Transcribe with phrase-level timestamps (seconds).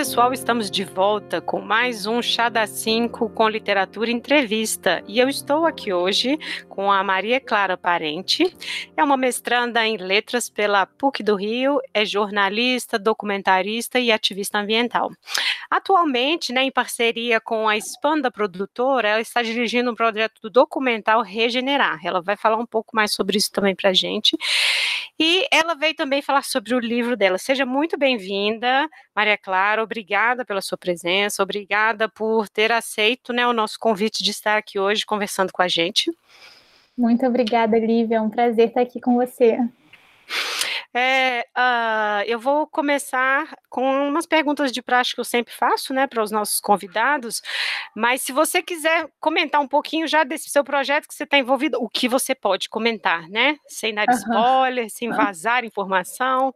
[0.00, 5.04] Pessoal, estamos de volta com mais um Chá da 5 com Literatura Entrevista.
[5.06, 6.38] E eu estou aqui hoje
[6.70, 8.50] com a Maria Clara Parente.
[8.96, 15.10] É uma mestranda em letras pela PUC do Rio, é jornalista, documentarista e ativista ambiental.
[15.90, 21.20] Atualmente, né, em parceria com a Expanda Produtora, ela está dirigindo um projeto do documental
[21.20, 21.98] Regenerar.
[22.04, 24.38] Ela vai falar um pouco mais sobre isso também para a gente.
[25.18, 27.38] E ela veio também falar sobre o livro dela.
[27.38, 29.82] Seja muito bem-vinda, Maria Clara.
[29.82, 34.78] Obrigada pela sua presença, obrigada por ter aceito né, o nosso convite de estar aqui
[34.78, 36.08] hoje conversando com a gente.
[36.96, 38.18] Muito obrigada, Lívia.
[38.18, 39.58] É um prazer estar aqui com você.
[40.92, 46.06] É, uh, eu vou começar com umas perguntas de prática que eu sempre faço, né,
[46.06, 47.40] para os nossos convidados.
[47.94, 51.78] Mas se você quiser comentar um pouquinho já desse seu projeto que você está envolvido,
[51.80, 53.56] o que você pode comentar, né?
[53.68, 54.14] Sem dar uhum.
[54.14, 56.52] spoiler, sem vazar informação.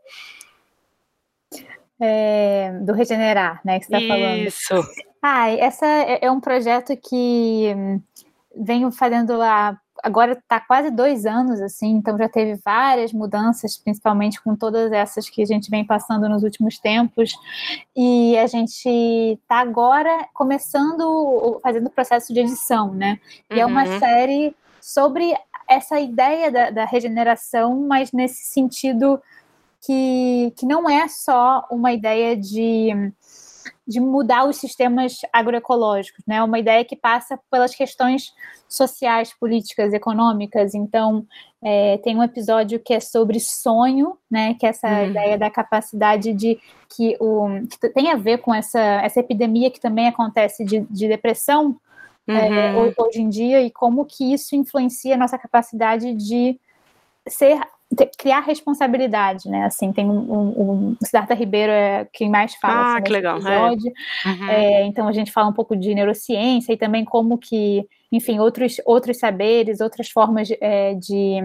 [2.00, 4.38] É, do Regenerar, né, que você está falando.
[4.38, 4.74] Isso.
[5.22, 7.72] Ah, essa é, é um projeto que
[8.56, 14.40] venho fazendo lá agora está quase dois anos, assim, então já teve várias mudanças, principalmente
[14.42, 17.34] com todas essas que a gente vem passando nos últimos tempos.
[17.96, 23.18] E a gente está agora começando, fazendo o processo de edição, né?
[23.50, 23.60] E uhum.
[23.60, 23.98] é uma uhum.
[23.98, 25.34] série sobre
[25.66, 29.18] essa ideia da, da regeneração, mas nesse sentido
[29.80, 33.10] que, que não é só uma ideia de
[33.86, 36.42] de mudar os sistemas agroecológicos, né?
[36.42, 38.32] Uma ideia que passa pelas questões
[38.66, 40.74] sociais, políticas, econômicas.
[40.74, 41.26] Então,
[41.62, 44.54] é, tem um episódio que é sobre sonho, né?
[44.54, 45.10] Que é essa uhum.
[45.10, 46.58] ideia da capacidade de
[46.96, 51.06] que o que tem a ver com essa, essa epidemia que também acontece de, de
[51.06, 51.76] depressão
[52.26, 52.86] é, uhum.
[52.86, 56.58] é, hoje em dia e como que isso influencia a nossa capacidade de
[57.28, 57.60] ser
[58.18, 59.64] criar responsabilidade, né?
[59.64, 63.36] Assim, tem um, um, um Siddhartha Ribeiro é quem mais fala ah, que legal.
[63.36, 63.92] episódio.
[64.24, 64.28] É.
[64.28, 64.48] Uhum.
[64.48, 68.76] É, então a gente fala um pouco de neurociência e também como que, enfim, outros,
[68.84, 71.36] outros saberes, outras formas é, de,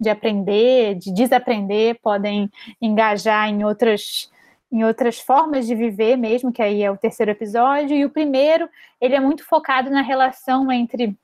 [0.00, 2.50] de aprender, de desaprender, podem
[2.80, 4.32] engajar em outras
[4.72, 8.68] em outras formas de viver mesmo, que aí é o terceiro episódio, e o primeiro,
[9.00, 11.16] ele é muito focado na relação entre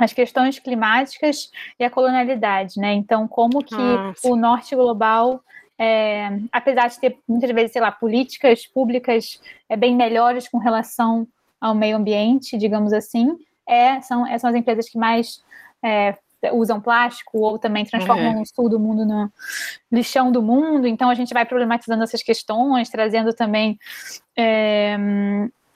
[0.00, 2.94] as questões climáticas e a colonialidade, né?
[2.94, 5.42] Então, como que ah, o norte global,
[5.78, 11.28] é, apesar de ter muitas vezes, sei lá, políticas públicas é, bem melhores com relação
[11.60, 13.36] ao meio ambiente, digamos assim,
[13.68, 15.42] é, são, é, são as empresas que mais
[15.84, 16.16] é,
[16.52, 18.40] usam plástico ou também transformam uhum.
[18.40, 19.30] o sul do mundo no
[19.92, 20.86] lixão do mundo.
[20.86, 23.78] Então, a gente vai problematizando essas questões, trazendo também
[24.34, 24.96] é,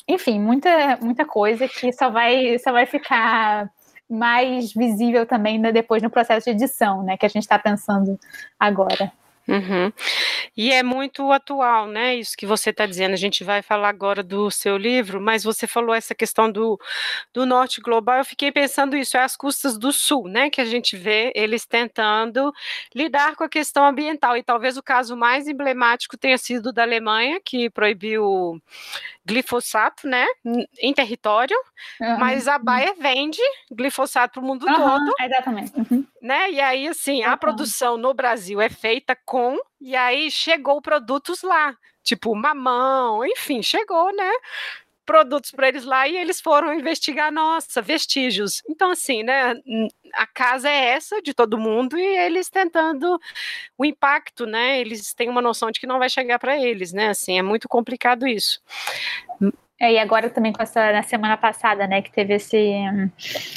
[0.08, 3.70] enfim, muita, muita coisa que só vai, só vai ficar
[4.08, 8.18] mais visível também né, depois no processo de edição, né, que a gente está pensando
[8.58, 9.12] agora.
[9.46, 9.92] Uhum.
[10.56, 12.14] E é muito atual, né?
[12.14, 13.12] Isso que você está dizendo.
[13.12, 16.80] A gente vai falar agora do seu livro, mas você falou essa questão do,
[17.32, 18.18] do norte global.
[18.18, 20.48] Eu fiquei pensando isso, é as custas do sul, né?
[20.48, 22.52] Que a gente vê eles tentando
[22.94, 24.34] lidar com a questão ambiental.
[24.36, 28.58] E talvez o caso mais emblemático tenha sido da Alemanha, que proibiu
[29.26, 30.26] glifosato, né?
[30.80, 31.56] Em território,
[32.00, 32.18] uhum.
[32.18, 33.40] mas a Baia vende
[33.70, 35.14] glifosato para o mundo uhum, todo.
[35.20, 35.72] Exatamente.
[35.76, 36.06] Uhum.
[36.20, 36.52] Né?
[36.52, 41.76] E aí, assim, a produção no Brasil é feita com, e aí chegou produtos lá,
[42.02, 44.30] tipo mamão, enfim, chegou, né?
[45.04, 48.62] Produtos para eles lá e eles foram investigar, nossa, vestígios.
[48.68, 49.54] Então, assim, né?
[50.14, 53.18] A casa é essa de todo mundo e eles tentando
[53.76, 54.80] o impacto, né?
[54.80, 57.08] Eles têm uma noção de que não vai chegar para eles, né?
[57.08, 58.60] Assim, é muito complicado isso.
[59.80, 62.72] É, e agora também com essa na semana passada, né, que teve esse,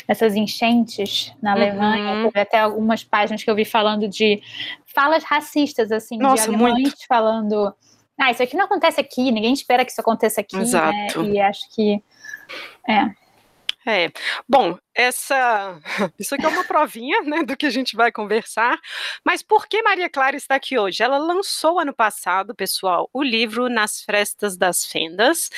[0.07, 2.23] essas enchentes na Alemanha, uhum.
[2.23, 4.41] teve até algumas páginas que eu vi falando de
[4.87, 7.07] falas racistas, assim, Nossa, de alemães muito.
[7.07, 7.73] falando.
[8.19, 10.63] Ah, isso aqui não acontece aqui, ninguém espera que isso aconteça aqui, né?
[10.63, 11.23] Exato.
[11.23, 11.29] né?
[11.29, 12.01] E acho que.
[12.87, 13.27] É.
[13.89, 14.11] É,
[14.49, 15.79] bom, essa,
[16.19, 18.77] isso aqui é uma provinha, né, do que a gente vai conversar,
[19.23, 21.01] mas por que Maria Clara está aqui hoje?
[21.01, 25.49] Ela lançou ano passado, pessoal, o livro Nas Frestas das Fendas,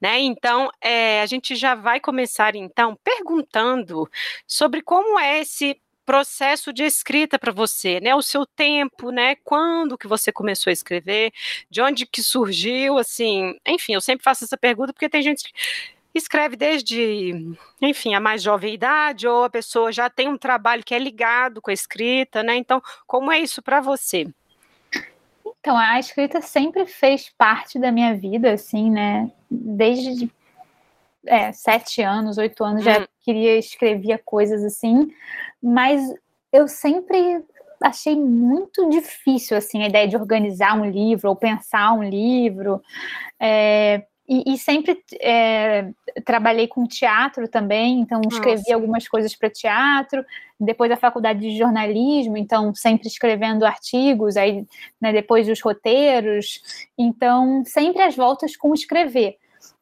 [0.00, 4.08] né, então é, a gente já vai começar, então, perguntando
[4.46, 5.76] sobre como é esse
[6.12, 8.14] processo de escrita para você, né?
[8.14, 9.34] O seu tempo, né?
[9.36, 11.32] Quando que você começou a escrever?
[11.70, 13.58] De onde que surgiu, assim?
[13.66, 18.42] Enfim, eu sempre faço essa pergunta porque tem gente que escreve desde, enfim, a mais
[18.42, 22.42] jovem idade ou a pessoa já tem um trabalho que é ligado com a escrita,
[22.42, 22.56] né?
[22.56, 24.28] Então, como é isso para você?
[25.60, 29.30] Então, a escrita sempre fez parte da minha vida, assim, né?
[29.50, 30.30] Desde
[31.26, 33.06] é, sete anos, oito anos, já hum.
[33.20, 35.12] queria escrevia coisas assim,
[35.62, 36.02] mas
[36.52, 37.42] eu sempre
[37.82, 42.80] achei muito difícil assim a ideia de organizar um livro ou pensar um livro.
[43.40, 45.90] É, e, e, sempre é,
[46.24, 48.74] trabalhei com teatro também, então escrevi Nossa.
[48.74, 50.24] algumas coisas para teatro.
[50.58, 54.64] Depois a faculdade de jornalismo, então sempre escrevendo artigos, aí
[55.00, 56.60] né, depois os roteiros.
[56.96, 59.36] Então sempre as voltas com escrever.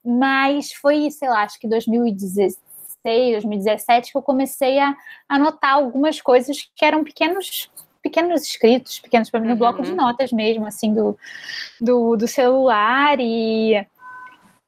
[0.05, 2.58] Mas foi, sei lá, acho que 2016,
[3.05, 4.97] 2017 que eu comecei a
[5.29, 7.70] anotar algumas coisas que eram pequenos
[8.02, 9.58] pequenos escritos, pequenos para mim no uhum.
[9.58, 11.19] bloco de notas mesmo, assim, do,
[11.79, 13.87] do, do celular e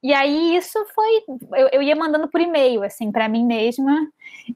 [0.03, 1.23] e aí isso foi,
[1.61, 4.09] eu, eu ia mandando por e-mail, assim, para mim mesma,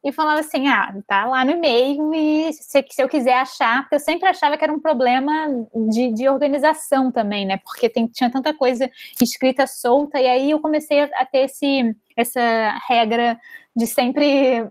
[0.03, 3.95] e falava assim, ah, tá lá no e-mail, e se, se, eu quiser achar, porque
[3.95, 5.47] eu sempre achava que era um problema
[5.89, 8.91] de, de organização também, né, porque tem, tinha tanta coisa
[9.23, 12.41] escrita solta, e aí eu comecei a, a ter esse, essa
[12.89, 13.39] regra
[13.77, 14.67] de sempre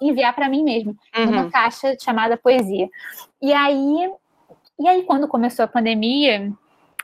[0.00, 1.26] enviar para mim mesma, uhum.
[1.26, 2.88] numa caixa chamada poesia.
[3.42, 4.10] E aí,
[4.78, 6.50] e aí quando começou a pandemia,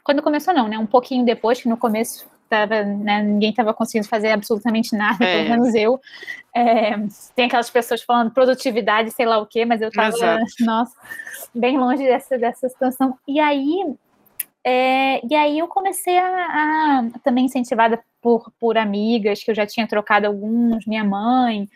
[0.05, 4.09] quando começou não, né, um pouquinho depois, que no começo tava, né, ninguém estava conseguindo
[4.09, 5.39] fazer absolutamente nada, é.
[5.39, 6.01] pelo menos eu.
[6.55, 6.95] É,
[7.35, 10.95] tem aquelas pessoas falando produtividade, sei lá o quê, mas eu estava, nossa,
[11.55, 13.19] bem longe dessa, dessa situação.
[13.27, 13.95] E aí,
[14.67, 19.67] é, e aí eu comecei a, a, também incentivada por, por amigas que eu já
[19.67, 21.69] tinha trocado alguns, minha mãe,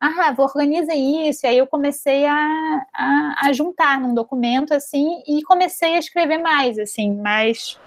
[0.00, 1.44] ah, vou organiza isso.
[1.44, 6.38] E aí eu comecei a, a, a, juntar num documento assim e comecei a escrever
[6.38, 7.80] mais, assim, mais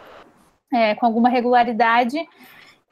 [0.74, 2.18] é, com alguma regularidade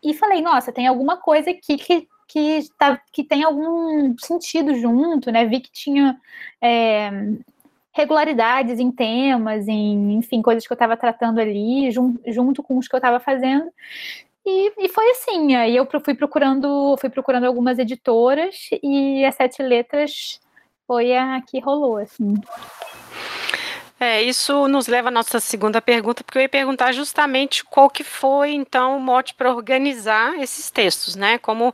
[0.04, 5.32] e falei, nossa, tem alguma coisa aqui que, que, tá, que tem algum sentido junto,
[5.32, 5.46] né?
[5.46, 6.20] Vi que tinha
[6.62, 7.10] é,
[7.92, 12.88] regularidades em temas, em, enfim, coisas que eu estava tratando ali, jun, junto com os
[12.88, 13.72] que eu estava fazendo.
[14.46, 19.62] E, e, foi assim, aí eu fui procurando, fui procurando algumas editoras e as sete
[19.62, 20.40] letras
[20.86, 22.36] foi a que rolou, assim.
[24.00, 28.04] É, isso nos leva à nossa segunda pergunta, porque eu ia perguntar justamente qual que
[28.04, 31.40] foi, então, o mote para organizar esses textos, né?
[31.40, 31.74] Como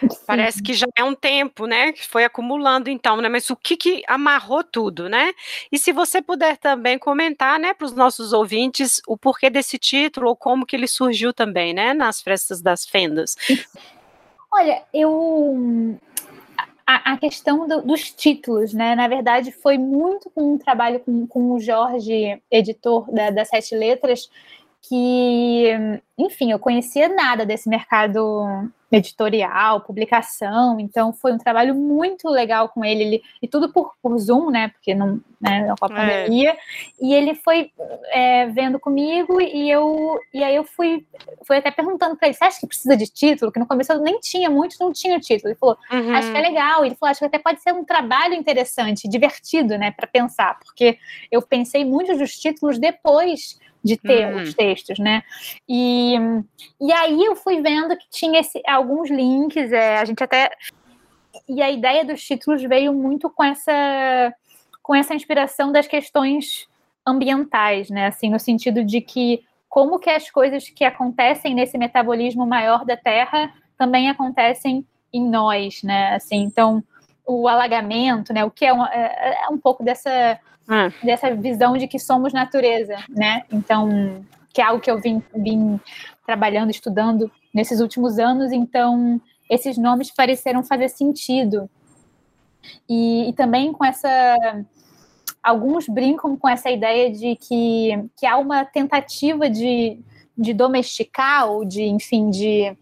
[0.00, 0.08] Sim.
[0.26, 1.92] parece que já é um tempo, né?
[1.92, 3.28] Que foi acumulando, então, né?
[3.28, 5.32] Mas o que que amarrou tudo, né?
[5.70, 10.28] E se você puder também comentar, né, para os nossos ouvintes, o porquê desse título,
[10.28, 11.92] ou como que ele surgiu também, né?
[11.92, 13.36] Nas Frestas das Fendas.
[14.50, 15.98] Olha, eu
[16.88, 18.94] a, questão do, dos títulos, né?
[18.94, 23.74] Na verdade, foi muito com um trabalho com, com o Jorge, editor da, das Sete
[23.74, 24.30] Letras,
[24.88, 32.70] que, enfim, eu conhecia nada desse mercado editorial, publicação, então foi um trabalho muito legal
[32.70, 36.22] com ele, ele e tudo por, por Zoom, né, porque não, né, com a é.
[36.22, 36.56] pandemia, é.
[36.98, 37.70] e ele foi
[38.06, 41.06] é, vendo comigo e eu, e aí eu fui,
[41.46, 43.52] fui até perguntando para ele, você acha que precisa de título?
[43.52, 46.14] Que no começo eu nem tinha muito, não tinha título, ele falou, uhum.
[46.14, 49.76] acho que é legal, ele falou, acho que até pode ser um trabalho interessante, divertido,
[49.76, 50.96] né, para pensar, porque
[51.30, 54.42] eu pensei muitos dos títulos depois de ter uhum.
[54.42, 55.22] os textos, né?
[55.68, 56.14] E,
[56.80, 60.50] e aí eu fui vendo que tinha esse, alguns links, é, a gente até.
[61.48, 64.34] E a ideia dos títulos veio muito com essa,
[64.82, 66.66] com essa inspiração das questões
[67.06, 68.06] ambientais, né?
[68.06, 72.96] Assim, no sentido de que como que as coisas que acontecem nesse metabolismo maior da
[72.96, 76.14] Terra também acontecem em nós, né?
[76.14, 76.82] Assim, então
[77.28, 78.44] o alagamento, né?
[78.44, 80.90] O que é um, é, é um pouco dessa ah.
[81.04, 83.42] dessa visão de que somos natureza, né?
[83.52, 85.78] Então, que é algo que eu vim, vim
[86.26, 91.68] trabalhando, estudando nesses últimos anos, então esses nomes pareceram fazer sentido.
[92.88, 94.08] E, e também com essa.
[95.42, 99.98] Alguns brincam com essa ideia de que, que há uma tentativa de,
[100.36, 102.76] de domesticar ou de, enfim, de,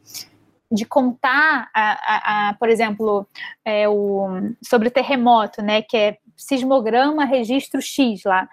[0.71, 3.27] de contar, a, a, a por exemplo,
[3.65, 4.27] é, o,
[4.63, 8.49] sobre o terremoto, né, que é sismograma registro X lá.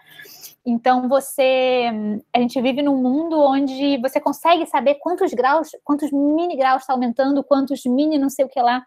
[0.65, 1.89] Então você,
[2.33, 6.93] a gente vive num mundo onde você consegue saber quantos graus, quantos mini graus está
[6.93, 8.81] aumentando, quantos mini não sei o que lá,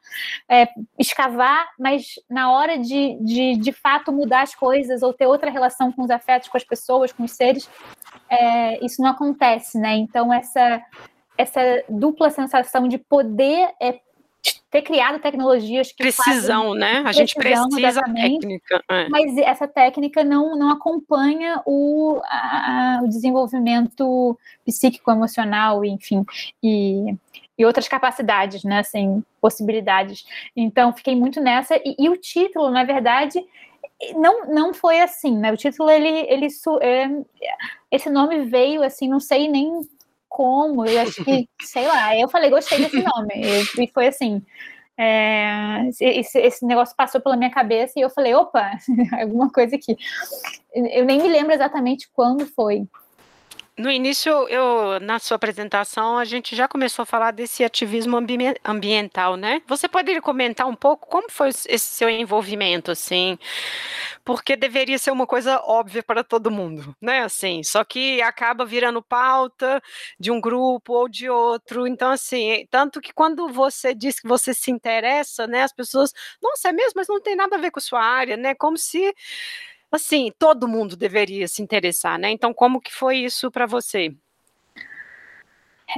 [0.48, 0.68] é,
[0.98, 5.92] escavar, mas na hora de, de de fato mudar as coisas ou ter outra relação
[5.92, 7.68] com os afetos, com as pessoas, com os seres,
[8.30, 9.96] é, isso não acontece, né?
[9.96, 10.82] Então essa
[11.36, 14.00] essa dupla sensação de poder é
[14.70, 17.02] ter criado tecnologias que precisão, né?
[17.06, 19.08] A gente precisa técnica, é.
[19.08, 26.24] mas essa técnica não, não acompanha o, a, o desenvolvimento psíquico, emocional, enfim,
[26.62, 27.16] e,
[27.56, 28.80] e outras capacidades, né?
[28.80, 30.26] Assim, possibilidades.
[30.54, 33.42] Então, fiquei muito nessa e, e o título, na verdade,
[34.14, 35.52] não, não foi assim, né?
[35.52, 36.48] O título ele, ele
[36.82, 37.08] é,
[37.90, 39.80] esse nome veio assim, não sei nem
[40.36, 43.32] como, eu acho que, sei lá, eu falei, gostei desse nome.
[43.78, 44.42] E foi assim.
[44.98, 48.72] é, esse, esse, negócio passou pela minha cabeça e eu falei, opa,
[49.18, 49.96] alguma coisa aqui.
[50.74, 52.86] Eu nem me lembro exatamente quando foi.
[53.78, 58.16] No início, eu, na sua apresentação, a gente já começou a falar desse ativismo
[58.64, 59.60] ambiental, né?
[59.66, 63.38] Você poderia comentar um pouco como foi esse seu envolvimento, assim?
[64.24, 67.20] Porque deveria ser uma coisa óbvia para todo mundo, né?
[67.20, 69.82] Assim, só que acaba virando pauta
[70.18, 71.86] de um grupo ou de outro.
[71.86, 75.62] Então, assim, tanto que quando você diz que você se interessa, né?
[75.64, 78.54] As pessoas, nossa, é mesmo, mas não tem nada a ver com sua área, né?
[78.54, 79.14] Como se
[79.90, 82.30] assim, todo mundo deveria se interessar, né?
[82.30, 84.14] Então, como que foi isso para você?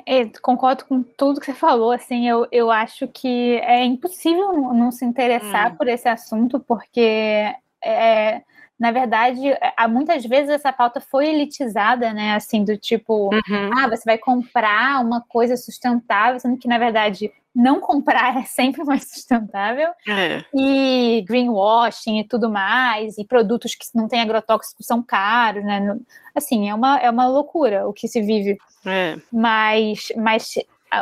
[0.06, 4.90] É, concordo com tudo que você falou, assim, eu, eu acho que é impossível não
[4.90, 5.76] se interessar hum.
[5.76, 8.42] por esse assunto, porque é,
[8.78, 9.40] na verdade,
[9.76, 12.34] há muitas vezes essa pauta foi elitizada, né?
[12.34, 13.70] Assim, do tipo, uhum.
[13.76, 18.84] ah, você vai comprar uma coisa sustentável, sendo que, na verdade, não comprar é sempre
[18.84, 19.90] mais sustentável.
[20.06, 20.44] É.
[20.54, 25.98] E greenwashing e tudo mais, e produtos que não têm agrotóxicos são caros, né?
[26.34, 28.56] Assim, é uma, é uma loucura o que se vive.
[28.86, 29.16] É.
[29.32, 30.54] Mas, mas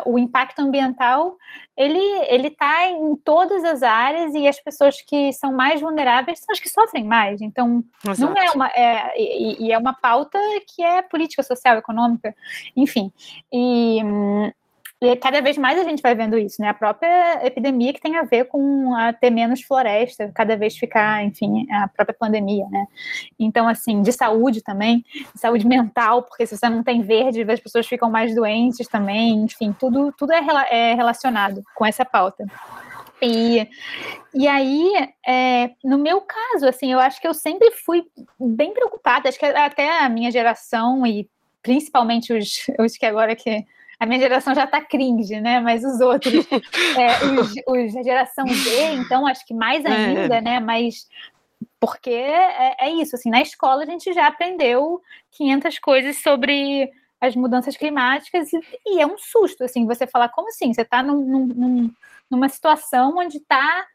[0.05, 1.37] o impacto ambiental
[1.77, 6.53] ele ele está em todas as áreas e as pessoas que são mais vulneráveis são
[6.53, 8.21] as que sofrem mais então Exato.
[8.21, 12.35] não é uma é, e, e, é uma pauta que é política social econômica
[12.75, 13.13] enfim
[13.53, 14.51] e hum,
[14.99, 16.69] e cada vez mais a gente vai vendo isso, né?
[16.71, 21.23] A própria epidemia que tem a ver com a ter menos floresta, cada vez ficar,
[21.23, 22.87] enfim, a própria pandemia, né?
[23.39, 27.61] Então, assim, de saúde também, de saúde mental, porque se você não tem verde, as
[27.61, 32.47] pessoas ficam mais doentes também, enfim, tudo, tudo é, é relacionado com essa pauta.
[33.21, 33.69] E,
[34.33, 34.93] e aí,
[35.27, 38.03] é, no meu caso, assim, eu acho que eu sempre fui
[38.41, 41.29] bem preocupada, acho que até a minha geração e
[41.63, 43.67] principalmente os, os que agora que
[43.99, 45.61] a minha geração já tá cringe, né?
[45.61, 46.35] Mas os outros,
[46.97, 49.89] é, os, os, a geração Z, então acho que mais é.
[49.89, 50.41] ainda, é.
[50.41, 50.61] né?
[50.61, 51.07] Mas
[51.81, 55.01] porque é, é, isso, assim, na escola a gente já aprendeu
[55.33, 60.49] 500 coisas sobre as mudanças climáticas e, e é um susto, assim, você falar, como
[60.49, 60.73] assim?
[60.73, 61.91] Você está num, num,
[62.31, 63.87] numa situação onde está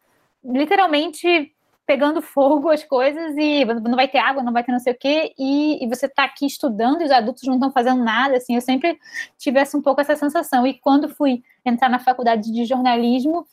[0.44, 1.54] literalmente
[1.92, 4.98] pegando fogo as coisas e não vai ter água, não vai ter não sei o
[4.98, 8.56] quê, e, e você está aqui estudando e os adultos não estão fazendo nada, assim,
[8.56, 8.98] eu sempre
[9.38, 10.66] tivesse um pouco essa sensação.
[10.66, 13.46] E quando fui entrar na faculdade de jornalismo,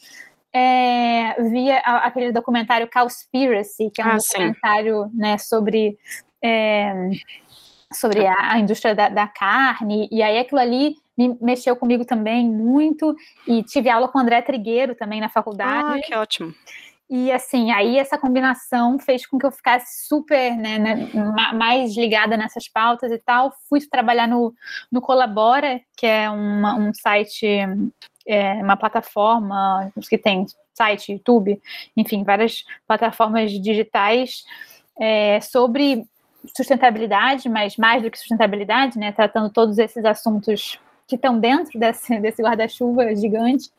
[0.52, 5.98] é, via aquele documentário Cowspiracy, que é um ah, documentário né, sobre,
[6.40, 7.10] é,
[7.92, 12.48] sobre a, a indústria da, da, carne, e aí aquilo ali me mexeu comigo também
[12.48, 13.16] muito,
[13.48, 15.98] e tive aula com o André Trigueiro também na faculdade.
[15.98, 16.54] Ah, que ótimo.
[17.10, 21.10] E assim, aí essa combinação fez com que eu ficasse super, né, né,
[21.54, 23.50] mais ligada nessas pautas e tal.
[23.68, 24.52] Fui trabalhar no,
[24.92, 27.46] no Colabora, que é uma, um site,
[28.26, 31.60] é, uma plataforma que tem site, YouTube,
[31.96, 34.44] enfim, várias plataformas digitais
[35.00, 36.04] é, sobre
[36.54, 42.20] sustentabilidade, mas mais do que sustentabilidade, né, tratando todos esses assuntos que estão dentro desse,
[42.20, 43.70] desse guarda-chuva gigante.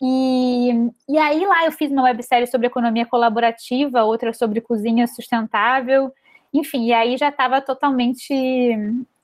[0.00, 0.70] E,
[1.08, 6.12] e aí lá eu fiz uma websérie sobre economia colaborativa, outra sobre cozinha sustentável,
[6.52, 8.32] enfim, e aí já estava totalmente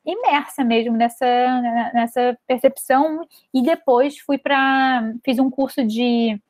[0.04, 3.26] imersa mesmo nessa, nessa percepção.
[3.52, 6.40] E depois fui para fiz um curso de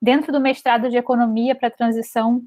[0.00, 2.42] dentro do mestrado de economia para transição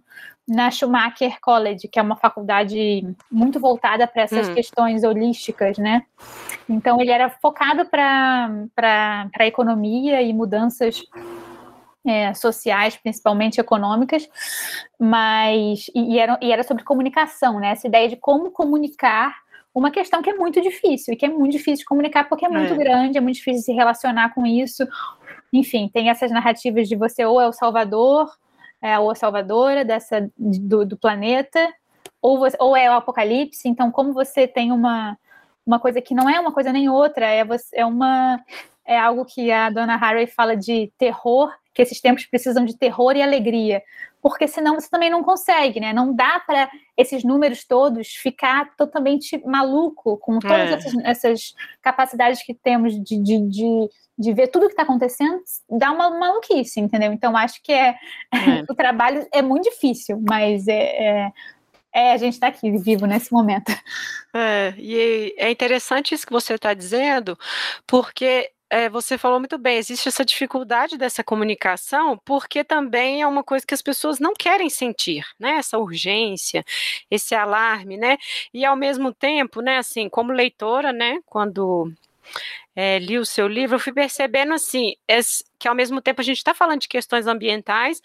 [0.48, 4.54] na Schumacher College, que é uma faculdade muito voltada para essas hum.
[4.56, 6.04] questões holísticas, né?
[6.68, 11.04] Então ele era focado para a economia e mudanças
[12.06, 14.28] é, sociais, principalmente econômicas,
[14.98, 17.72] mas e, e, era, e era sobre comunicação, né?
[17.72, 19.36] Essa ideia de como comunicar
[19.74, 22.50] uma questão que é muito difícil, e que é muito difícil de comunicar porque é
[22.50, 22.78] muito é.
[22.78, 24.88] grande, é muito difícil se relacionar com isso.
[25.52, 28.30] Enfim, tem essas narrativas de você ou é o salvador,
[28.82, 31.74] é, ou a salvadora dessa, do, do planeta,
[32.22, 33.68] ou, você, ou é o apocalipse.
[33.68, 35.18] Então, como você tem uma,
[35.66, 38.40] uma coisa que não é uma coisa nem outra, é, você, é uma
[38.90, 43.16] é algo que a dona Harry fala de terror, que esses tempos precisam de terror
[43.16, 43.84] e alegria,
[44.22, 45.94] porque senão você também não consegue, né?
[45.94, 50.74] Não dá para esses números todos ficar totalmente maluco com todas é.
[50.74, 55.92] essas, essas, capacidades que temos de, de, de, de ver tudo que está acontecendo, dá
[55.92, 57.14] uma maluquice, entendeu?
[57.14, 57.96] Então acho que é,
[58.34, 58.64] é.
[58.70, 61.32] o trabalho é muito difícil, mas é, é
[61.94, 63.72] é, a gente está aqui vivo nesse momento.
[64.34, 67.38] É, e é interessante isso que você está dizendo,
[67.88, 73.44] porque é, você falou muito bem, existe essa dificuldade dessa comunicação, porque também é uma
[73.44, 75.58] coisa que as pessoas não querem sentir, né?
[75.58, 76.64] Essa urgência,
[77.10, 78.18] esse alarme, né?
[78.54, 81.92] E ao mesmo tempo, né, assim, como leitora, né, quando
[82.76, 84.94] é, li o seu livro, eu fui percebendo assim,
[85.60, 88.02] que ao mesmo tempo a gente está falando de questões ambientais,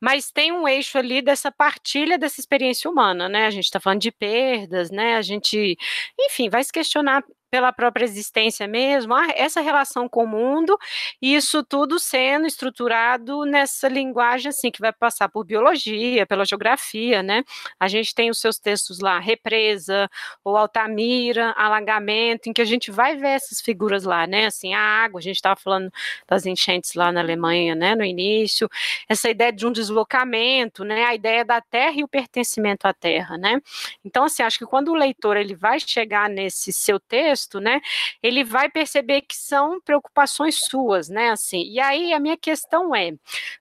[0.00, 3.46] mas tem um eixo ali dessa partilha dessa experiência humana, né?
[3.46, 5.16] A gente está falando de perdas, né?
[5.16, 5.76] A gente,
[6.18, 10.76] enfim, vai se questionar pela própria existência mesmo, ah, essa relação com o mundo,
[11.20, 17.42] isso tudo sendo estruturado nessa linguagem assim que vai passar por biologia, pela geografia, né?
[17.78, 20.08] A gente tem os seus textos lá, represa
[20.44, 24.46] ou Altamira, alagamento, em que a gente vai ver essas figuras lá, né?
[24.46, 25.90] Assim, a água, a gente estava falando
[26.26, 28.68] das enchentes lá na Alemanha, né, no início,
[29.08, 31.04] essa ideia de um deslocamento, né?
[31.04, 33.60] A ideia da terra e o pertencimento à terra, né?
[34.04, 37.80] Então, assim, acho que quando o leitor ele vai chegar nesse seu texto texto, né,
[38.22, 41.62] ele vai perceber que são preocupações suas, né, assim.
[41.64, 43.12] E aí a minha questão é: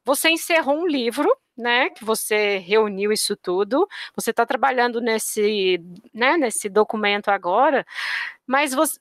[0.06, 5.80] você encerrou um livro, né, que você reuniu isso tudo, você está trabalhando nesse,
[6.14, 7.86] né, nesse documento agora,
[8.48, 9.00] mas você,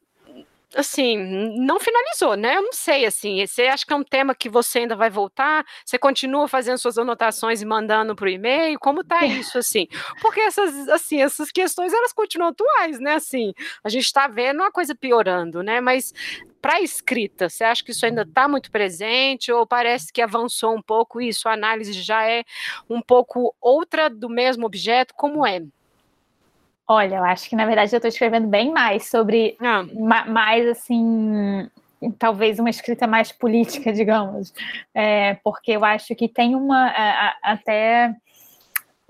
[0.76, 1.16] assim,
[1.58, 2.56] não finalizou, né?
[2.56, 5.64] Eu não sei, assim, você acha que é um tema que você ainda vai voltar?
[5.84, 8.78] Você continua fazendo suas anotações e mandando para o e-mail?
[8.78, 9.86] Como tá isso, assim?
[10.20, 13.14] Porque essas, assim, essas questões, elas continuam atuais, né?
[13.14, 13.52] Assim,
[13.82, 15.80] a gente está vendo uma coisa piorando, né?
[15.80, 16.12] Mas
[16.60, 20.74] para a escrita, você acha que isso ainda está muito presente ou parece que avançou
[20.74, 21.48] um pouco isso?
[21.48, 22.42] A análise já é
[22.88, 25.14] um pouco outra do mesmo objeto?
[25.14, 25.60] Como é?
[26.86, 29.84] Olha, eu acho que na verdade eu estou escrevendo bem mais sobre ah.
[29.94, 31.68] ma mais assim
[32.18, 34.52] talvez uma escrita mais política, digamos,
[34.94, 38.14] é, porque eu acho que tem uma a, a, até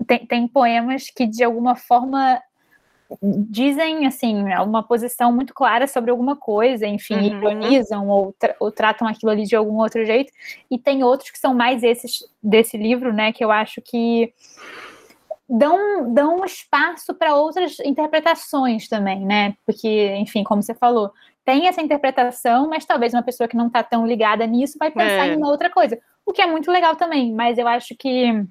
[0.07, 2.41] tem, tem poemas que de alguma forma
[3.21, 7.37] dizem assim uma posição muito clara sobre alguma coisa, enfim, uhum.
[7.37, 10.31] ironizam ou, tra ou, tratam aquilo ali de algum outro jeito,
[10.71, 14.33] e tem outros que são mais esses desse livro, né, que eu acho que
[15.49, 19.55] dão, dão espaço para outras interpretações também, né?
[19.65, 21.11] Porque, enfim, como você falou,
[21.43, 25.27] tem essa interpretação, mas talvez uma pessoa que não está tão ligada nisso vai pensar
[25.27, 25.33] é.
[25.33, 28.45] em uma outra coisa, o que é muito legal também, mas eu acho que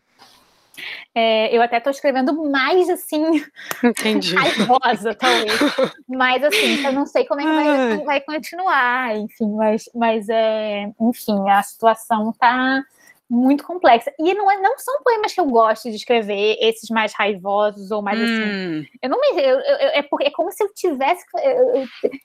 [1.15, 3.45] é, eu até estou escrevendo mais assim,
[3.83, 4.35] Entendi.
[4.35, 5.61] raivosa, talvez.
[6.09, 10.93] Mas assim, eu não sei como é que vai, vai continuar, enfim, mas, mas é,
[11.01, 12.83] enfim, a situação está
[13.29, 14.13] muito complexa.
[14.19, 18.03] E não, é, não são poemas que eu gosto de escrever, esses mais raivosos ou
[18.03, 18.33] mais assim.
[18.33, 18.81] hum.
[18.81, 18.87] assim.
[19.03, 19.41] Eu não me.
[19.41, 21.25] Eu, eu, é, porque, é como se eu tivesse.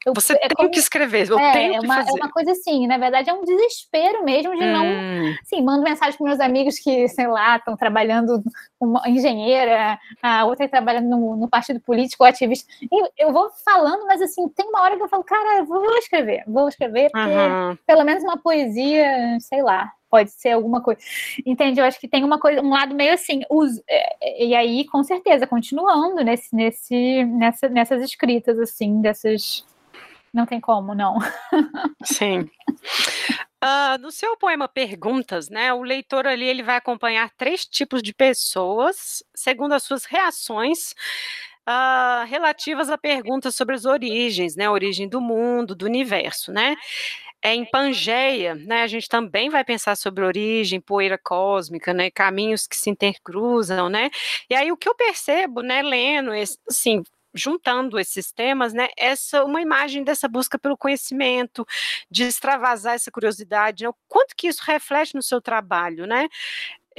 [0.06, 2.12] Eu, Você é tem como, que escrever, eu é, tenho é que uma, fazer.
[2.12, 4.72] É uma coisa assim, na verdade é um desespero mesmo de hum.
[4.72, 5.36] não.
[5.46, 8.44] Sim, mando mensagem para meus amigos que, sei lá, estão trabalhando
[8.80, 12.72] uma engenheira, a outra trabalhando no, no partido político, ativista.
[12.82, 15.98] E eu vou falando, mas assim, tem uma hora que eu falo, cara, eu vou
[15.98, 17.78] escrever, vou escrever, porque uhum.
[17.86, 21.00] pelo menos uma poesia, sei lá, pode ser alguma coisa.
[21.46, 21.80] Entende?
[21.80, 25.04] Eu acho que tem uma coisa, um lado meio assim, os, é, e aí, com
[25.04, 29.66] certeza, continuando nesse, nesse, nessa, nessas escritas, assim, dessas.
[30.34, 31.18] Não tem como, não.
[32.04, 32.48] Sim.
[33.62, 38.14] Uh, no seu poema Perguntas, né, o leitor ali ele vai acompanhar três tipos de
[38.14, 40.94] pessoas, segundo as suas reações
[41.70, 46.76] uh, relativas a perguntas sobre as origens, né, a origem do mundo, do universo, né?
[47.42, 52.68] É em Pangeia, né, a gente também vai pensar sobre origem, poeira cósmica, né, caminhos
[52.68, 54.10] que se intercruzam, né,
[54.50, 56.32] e aí o que eu percebo, né, lendo,
[56.70, 57.04] assim,
[57.34, 61.66] juntando esses temas, né, essa uma imagem dessa busca pelo conhecimento,
[62.12, 66.28] de extravasar essa curiosidade, né, o quanto que isso reflete no seu trabalho, né?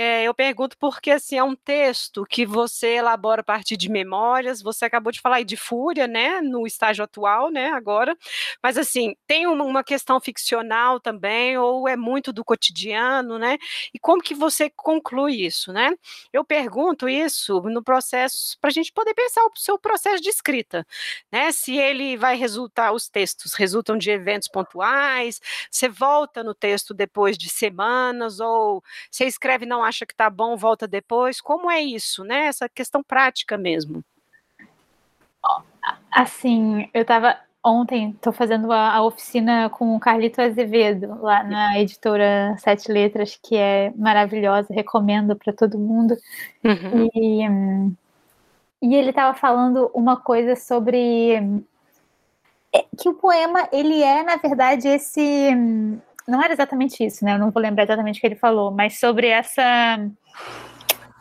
[0.02, 4.62] É, eu pergunto porque assim é um texto que você elabora a partir de memórias.
[4.62, 8.16] Você acabou de falar aí de fúria, né, no estágio atual, né, agora.
[8.62, 13.58] Mas assim tem uma, uma questão ficcional também, ou é muito do cotidiano, né?
[13.92, 15.92] E como que você conclui isso, né?
[16.32, 20.86] Eu pergunto isso no processo para a gente poder pensar o seu processo de escrita,
[21.30, 21.52] né?
[21.52, 27.36] Se ele vai resultar, os textos resultam de eventos pontuais, você volta no texto depois
[27.36, 31.40] de semanas, ou você escreve não acha que tá bom, volta depois.
[31.40, 32.46] Como é isso, né?
[32.46, 34.02] Essa questão prática mesmo.
[36.10, 41.78] Assim, eu estava ontem, estou fazendo a, a, oficina com o Carlito Azevedo, lá na
[41.78, 46.16] editora Sete Letras, que é maravilhosa, recomendo para todo mundo.
[46.64, 47.08] Uhum.
[47.14, 47.44] E,
[48.82, 51.34] e ele estava falando uma coisa sobre
[52.72, 55.50] é, que o poema ele é na verdade esse
[56.30, 57.34] não era exatamente isso, né?
[57.34, 59.62] Eu não vou lembrar exatamente o que ele falou, mas sobre essa.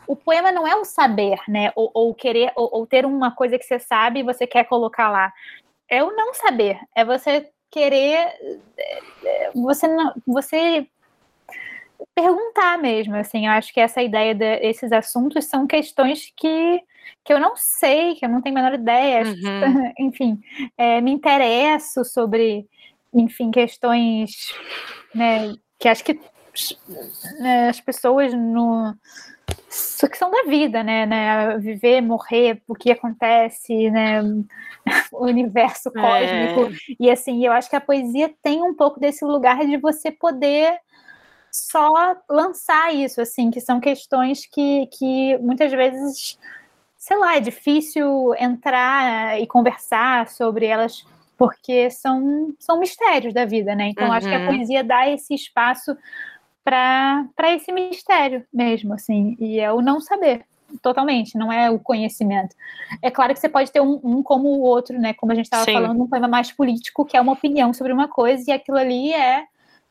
[0.06, 1.72] O poema não é um saber, né?
[1.76, 5.08] Ou, ou querer, ou, ou, ter uma coisa que você sabe e você quer colocar
[5.10, 5.32] lá.
[5.88, 6.78] É o não saber.
[6.94, 8.32] É você querer.
[9.24, 10.14] É, você não.
[10.26, 10.86] Você
[12.14, 16.82] perguntar mesmo, assim, eu acho que essa ideia desses assuntos são questões que,
[17.22, 19.92] que eu não sei, que eu não tenho a menor ideia, uhum.
[20.08, 20.40] enfim,
[20.78, 22.66] é, me interesso sobre
[23.12, 24.52] enfim, questões
[25.14, 26.20] né, que acho que
[27.38, 28.94] né, as pessoas no
[30.08, 34.20] que são da vida, né, né, viver, morrer, o que acontece, né,
[35.12, 35.92] o universo é.
[35.92, 36.96] cósmico, é.
[36.98, 40.78] e assim, eu acho que a poesia tem um pouco desse lugar de você poder
[41.52, 46.38] só lançar isso, assim, que são questões que, que muitas vezes,
[46.96, 51.04] sei lá, é difícil entrar e conversar sobre elas
[51.40, 53.88] porque são, são mistérios da vida, né?
[53.88, 54.12] Então, uhum.
[54.12, 54.46] acho que a uhum.
[54.48, 55.96] poesia dá esse espaço
[56.62, 60.44] para esse mistério mesmo, assim, e é o não saber
[60.82, 62.54] totalmente, não é o conhecimento.
[63.00, 65.14] É claro que você pode ter um, um como o outro, né?
[65.14, 68.06] Como a gente estava falando, um poema mais político, que é uma opinião sobre uma
[68.06, 69.44] coisa, e aquilo ali é,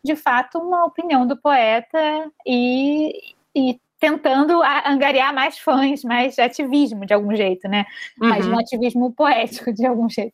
[0.04, 7.14] de fato, uma opinião do poeta e, e tentando angariar mais fãs, mais ativismo de
[7.14, 7.86] algum jeito, né?
[8.20, 8.30] Uhum.
[8.30, 10.34] Mais um ativismo poético de algum jeito.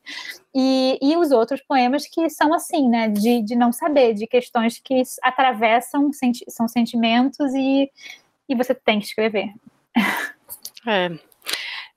[0.54, 3.10] E, e os outros poemas que são assim, né?
[3.10, 7.89] De, de não saber, de questões que atravessam, senti são sentimentos e,
[8.47, 9.51] e você tem que escrever.
[10.86, 11.10] É.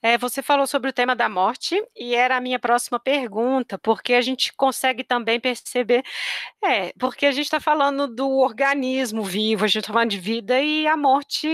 [0.01, 4.15] É, você falou sobre o tema da morte e era a minha próxima pergunta, porque
[4.15, 6.05] a gente consegue também perceber,
[6.63, 10.61] é, porque a gente está falando do organismo vivo, a gente está falando de vida
[10.61, 11.49] e a morte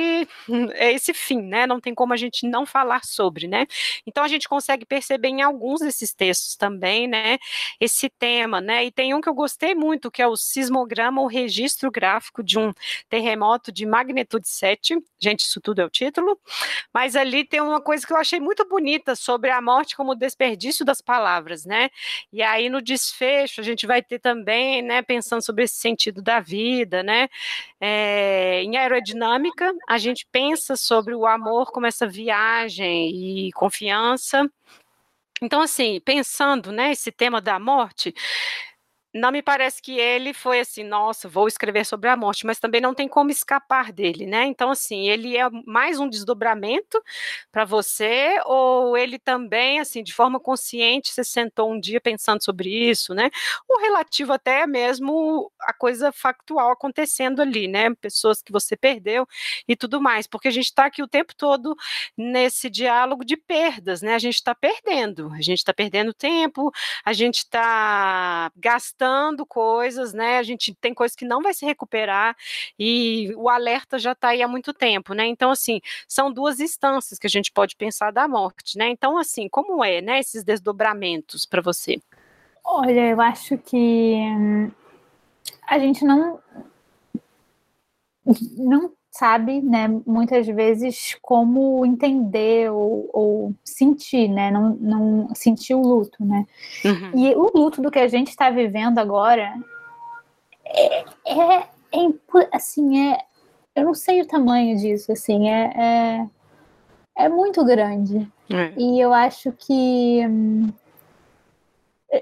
[0.75, 1.67] é esse fim, né?
[1.67, 3.67] Não tem como a gente não falar sobre, né?
[4.07, 7.39] Então a gente consegue perceber em alguns desses textos também, né?
[7.81, 8.85] Esse tema, né?
[8.85, 12.59] E tem um que eu gostei muito, que é o sismograma, o registro gráfico de
[12.59, 12.73] um
[13.09, 14.99] terremoto de magnitude 7.
[15.19, 16.39] Gente, isso tudo é o título,
[16.93, 20.15] mas ali tem uma coisa que eu achei achei muito bonita sobre a morte como
[20.15, 21.91] desperdício das palavras, né?
[22.33, 26.41] E aí no desfecho a gente vai ter também, né, pensando sobre esse sentido da
[26.41, 27.29] vida, né?
[27.81, 34.49] É, em aerodinâmica a gente pensa sobre o amor como essa viagem e confiança.
[35.43, 38.15] Então, assim, pensando, né, esse tema da morte,
[39.15, 42.81] não me parece que ele foi assim, nossa, vou escrever sobre a morte, mas também
[42.81, 44.45] não tem como escapar dele, né?
[44.47, 47.01] Então, assim, ele é mais um desdobramento
[47.53, 52.69] para você, ou ele também, assim, de forma consciente, você sentou um dia pensando sobre
[52.69, 53.31] isso, né?
[53.69, 57.95] Ou relativo até mesmo a coisa factual acontecendo ali, né?
[57.95, 59.29] Pessoas que você perdeu
[59.69, 61.77] e tudo mais, porque a gente está aqui o tempo todo
[62.19, 64.15] nesse diálogo de perdas, né?
[64.15, 66.73] A gente está perdendo, a gente está perdendo tempo,
[67.05, 69.04] a gente está gastando
[69.47, 70.39] coisas, né?
[70.39, 72.37] A gente tem coisas que não vai se recuperar
[72.79, 75.27] e o alerta já está aí há muito tempo, né?
[75.27, 78.89] Então, assim, são duas instâncias que a gente pode pensar da morte, né?
[78.89, 82.01] Então, assim, como é, né, esses desdobramentos para você?
[82.65, 84.71] Olha, eu acho que hum,
[85.67, 86.41] a gente não
[88.57, 95.83] não sabe, né, muitas vezes como entender ou, ou sentir, né, não, não sentir o
[95.83, 96.45] luto, né.
[96.85, 97.13] Uhum.
[97.15, 99.55] E o luto do que a gente está vivendo agora
[100.65, 101.59] é, é,
[101.93, 102.13] é,
[102.53, 103.19] assim, é,
[103.77, 106.27] eu não sei o tamanho disso, assim, é,
[107.17, 108.29] é, é muito grande.
[108.53, 108.73] É.
[108.77, 110.73] E eu acho que hum,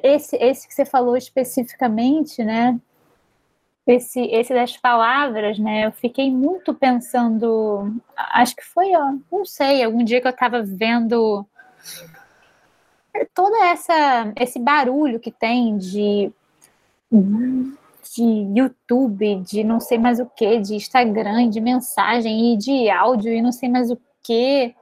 [0.03, 2.79] esse, esse que você falou especificamente, né,
[3.87, 5.87] esse, esse das palavras, né?
[5.87, 10.63] Eu fiquei muito pensando, acho que foi, ó, não sei, algum dia que eu estava
[10.63, 11.47] vendo
[13.35, 16.33] toda essa esse barulho que tem de
[18.15, 23.33] de YouTube, de não sei mais o que, de Instagram, de mensagem e de áudio
[23.33, 24.75] e não sei mais o que.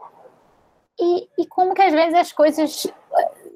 [0.99, 2.87] E, e como que às vezes as coisas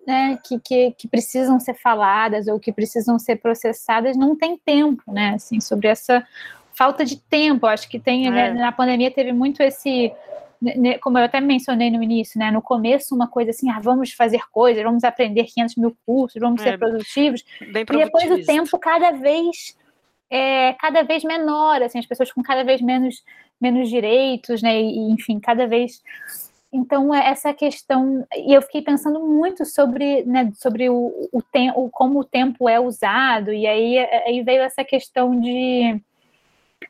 [0.06, 5.02] né, que, que, que, precisam ser faladas ou que precisam ser processadas, não tem tempo,
[5.12, 6.26] né, assim, sobre essa
[6.72, 7.66] falta de tempo.
[7.66, 8.52] Acho que tem, né, é.
[8.52, 10.12] né, na pandemia teve muito esse,
[10.60, 13.80] né, né, como eu até mencionei no início, né, no começo uma coisa assim, ah,
[13.80, 18.44] vamos fazer coisas, vamos aprender 500 mil cursos, vamos é, ser produtivos, e depois o
[18.44, 19.76] tempo cada vez
[20.30, 23.22] é, cada vez menor, assim, as pessoas com cada vez menos
[23.60, 26.02] menos direitos, né, e enfim, cada vez
[26.74, 32.18] então, é essa questão, e eu fiquei pensando muito sobre, né, sobre o, o, como
[32.18, 36.02] o tempo é usado, e aí, aí veio essa questão de,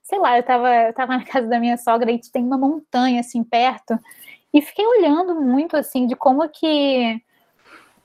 [0.02, 3.20] sei lá, eu estava eu tava na casa da minha sogra e tem uma montanha
[3.20, 3.98] assim perto,
[4.54, 7.22] e fiquei olhando muito assim de como que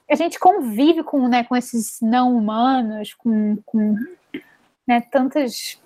[0.09, 3.95] a gente convive com, né, com esses não humanos, com, com
[4.85, 5.81] né, tantas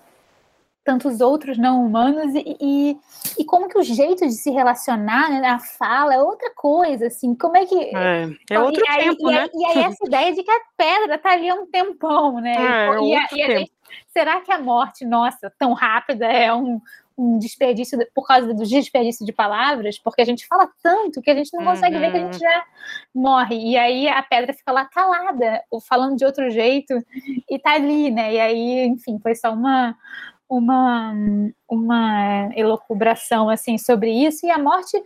[0.84, 2.98] tantos outros não humanos e, e,
[3.40, 7.34] e, como que o jeito de se relacionar, né, a fala é outra coisa, assim,
[7.34, 7.76] como é que...
[7.96, 9.50] É, é outro e tempo, aí, né?
[9.54, 12.56] E aí essa ideia de que a pedra tá ali há um tempão, né?
[12.56, 13.60] É, e, é outro a, tempo.
[13.60, 13.72] Gente,
[14.12, 16.82] será que a morte, nossa, tão rápida é um,
[17.18, 21.36] um desperdício por causa do desperdício de palavras, porque a gente fala tanto que a
[21.36, 22.02] gente não consegue uhum.
[22.02, 22.40] ver que a gente uhum.
[22.40, 22.66] já
[23.14, 23.56] morre.
[23.56, 26.94] E aí a pedra fica lá calada, ou falando de outro jeito,
[27.50, 28.34] e tá ali, né?
[28.34, 29.96] E aí, enfim, foi só uma
[30.50, 31.14] uma,
[31.70, 34.46] uma elocubração assim sobre isso.
[34.46, 35.02] E a morte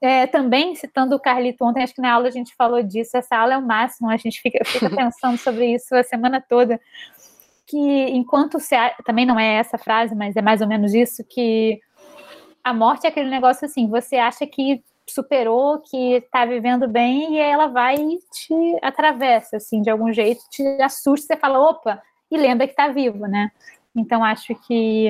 [0.00, 3.36] é, também citando o Carlito ontem acho que na aula a gente falou disso essa
[3.36, 6.80] aula é o máximo a gente fica, fica pensando sobre isso a semana toda.
[7.66, 7.78] Que
[8.10, 11.80] enquanto você também não é essa frase mas é mais ou menos isso que
[12.62, 17.38] a morte é aquele negócio assim você acha que superou que está vivendo bem e
[17.38, 22.00] ela vai e te atravessa assim de algum jeito te assusta você fala opa
[22.30, 23.50] e lembra que está vivo né
[23.94, 25.08] então acho que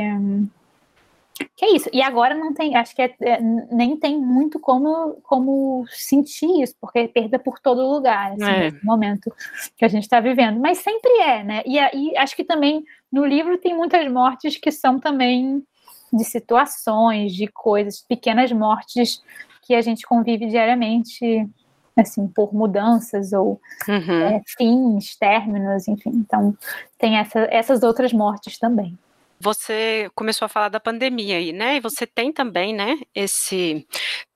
[1.56, 1.88] que é isso.
[1.92, 6.74] E agora não tem, acho que é, é, nem tem muito como, como sentir isso,
[6.80, 8.70] porque é perda por todo lugar, assim, é.
[8.70, 9.32] nesse momento
[9.76, 10.60] que a gente está vivendo.
[10.60, 11.62] Mas sempre é, né?
[11.66, 15.62] E, e acho que também no livro tem muitas mortes que são também
[16.12, 19.22] de situações, de coisas, pequenas mortes
[19.62, 21.48] que a gente convive diariamente
[21.96, 24.22] assim, por mudanças ou uhum.
[24.22, 26.10] é, fins, términos, enfim.
[26.14, 26.56] Então,
[26.98, 28.98] tem essa, essas outras mortes também
[29.42, 31.76] você começou a falar da pandemia aí, né?
[31.76, 33.86] E você tem também, né, esse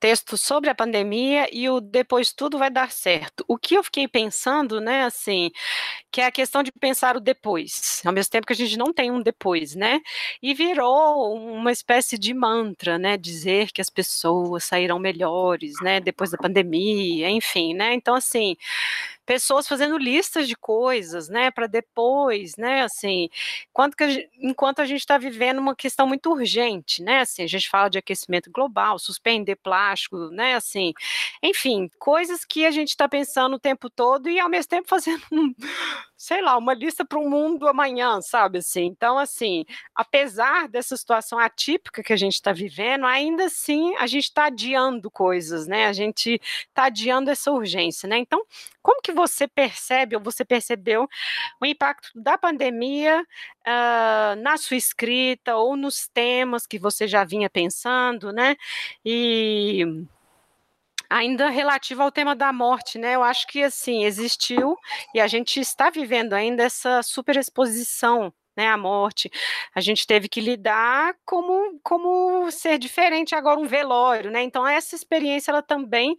[0.00, 3.44] texto sobre a pandemia e o depois tudo vai dar certo.
[3.48, 5.50] O que eu fiquei pensando, né, assim,
[6.12, 8.92] que é a questão de pensar o depois, ao mesmo tempo que a gente não
[8.92, 10.00] tem um depois, né?
[10.42, 16.30] E virou uma espécie de mantra, né, dizer que as pessoas sairão melhores, né, depois
[16.30, 17.94] da pandemia, enfim, né?
[17.94, 18.56] Então assim,
[19.26, 23.28] pessoas fazendo listas de coisas, né, para depois, né, assim,
[23.70, 27.46] enquanto, a gente, enquanto a gente está vivendo uma questão muito urgente, né, assim, a
[27.48, 30.92] gente fala de aquecimento global, suspender plástico, né, assim,
[31.42, 35.22] enfim, coisas que a gente está pensando o tempo todo e ao mesmo tempo fazendo
[35.32, 35.52] um,
[36.16, 41.38] sei lá, uma lista para o mundo amanhã, sabe, assim, então, assim, apesar dessa situação
[41.38, 45.92] atípica que a gente está vivendo, ainda assim, a gente está adiando coisas, né, a
[45.92, 48.44] gente está adiando essa urgência, né, então,
[48.82, 51.08] como que você percebe ou você percebeu
[51.60, 57.50] o impacto da pandemia uh, na sua escrita ou nos temas que você já vinha
[57.50, 58.54] pensando, né?
[59.04, 59.84] E
[61.10, 63.14] ainda relativo ao tema da morte, né?
[63.14, 64.76] Eu acho que assim existiu
[65.14, 69.30] e a gente está vivendo ainda essa superexposição né, a morte,
[69.74, 74.94] a gente teve que lidar como, como ser diferente agora um velório, né, então essa
[74.94, 76.16] experiência, ela também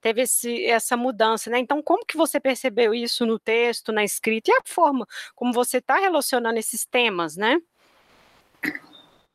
[0.00, 4.50] teve esse, essa mudança, né, então como que você percebeu isso no texto, na escrita,
[4.50, 7.58] e a forma como você está relacionando esses temas, né?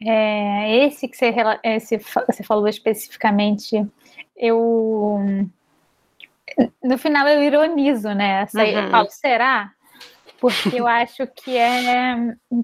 [0.03, 1.33] É, esse que você,
[1.63, 3.85] esse, você falou especificamente,
[4.35, 5.19] eu
[6.83, 8.47] no final eu ironizo, né?
[8.53, 8.61] Uhum.
[8.61, 9.71] Eu falo, será?
[10.41, 12.15] porque eu acho que é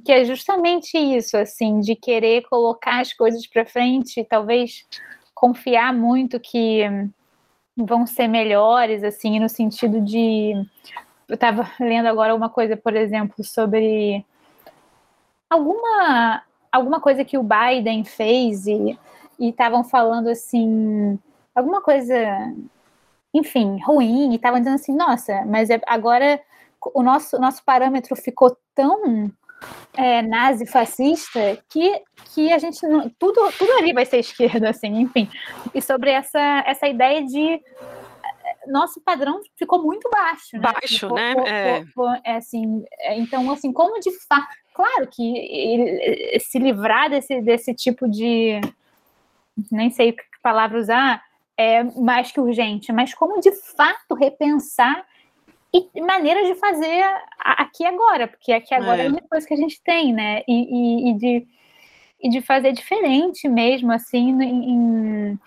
[0.03, 4.83] que é justamente isso, assim, de querer colocar as coisas para frente, talvez
[5.35, 6.81] confiar muito que
[7.77, 10.53] vão ser melhores, assim, no sentido de
[11.29, 14.25] eu estava lendo agora uma coisa, por exemplo, sobre
[15.47, 18.97] alguma alguma coisa que o Biden fez e
[19.39, 21.19] estavam falando assim
[21.55, 22.15] alguma coisa
[23.33, 26.41] enfim, ruim, e estavam dizendo assim, nossa, mas é, agora
[26.93, 29.31] o nosso, nosso parâmetro ficou tão
[29.95, 32.01] é, nazi fascista que,
[32.33, 35.29] que a gente não, tudo, tudo ali vai ser esquerda, assim, enfim.
[35.73, 37.61] E sobre essa, essa ideia de é,
[38.67, 40.59] nosso padrão ficou muito baixo, né?
[40.59, 41.33] Baixo, né?
[41.45, 41.83] é.
[42.23, 42.37] é.
[42.37, 48.61] assim, é, então, assim, como de fato, claro que se livrar desse, desse tipo de,
[49.71, 51.23] nem sei que palavra usar,
[51.57, 55.03] é mais que urgente, mas como de fato repensar
[55.73, 57.03] e maneiras de fazer
[57.39, 60.43] aqui agora, porque aqui agora é, é uma coisa que a gente tem, né?
[60.47, 61.47] E, e, e, de,
[62.21, 65.39] e de fazer diferente mesmo, assim, em,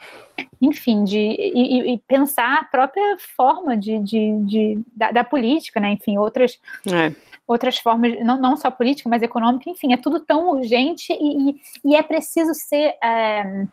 [0.60, 5.92] enfim, de e, e, pensar a própria forma de, de, de da, da, política, né?
[5.92, 6.60] Enfim, outras.
[6.86, 7.29] É.
[7.50, 11.96] Outras formas, não, não só política, mas econômica, enfim, é tudo tão urgente e, e
[11.96, 12.94] é preciso ser.
[13.02, 13.66] É,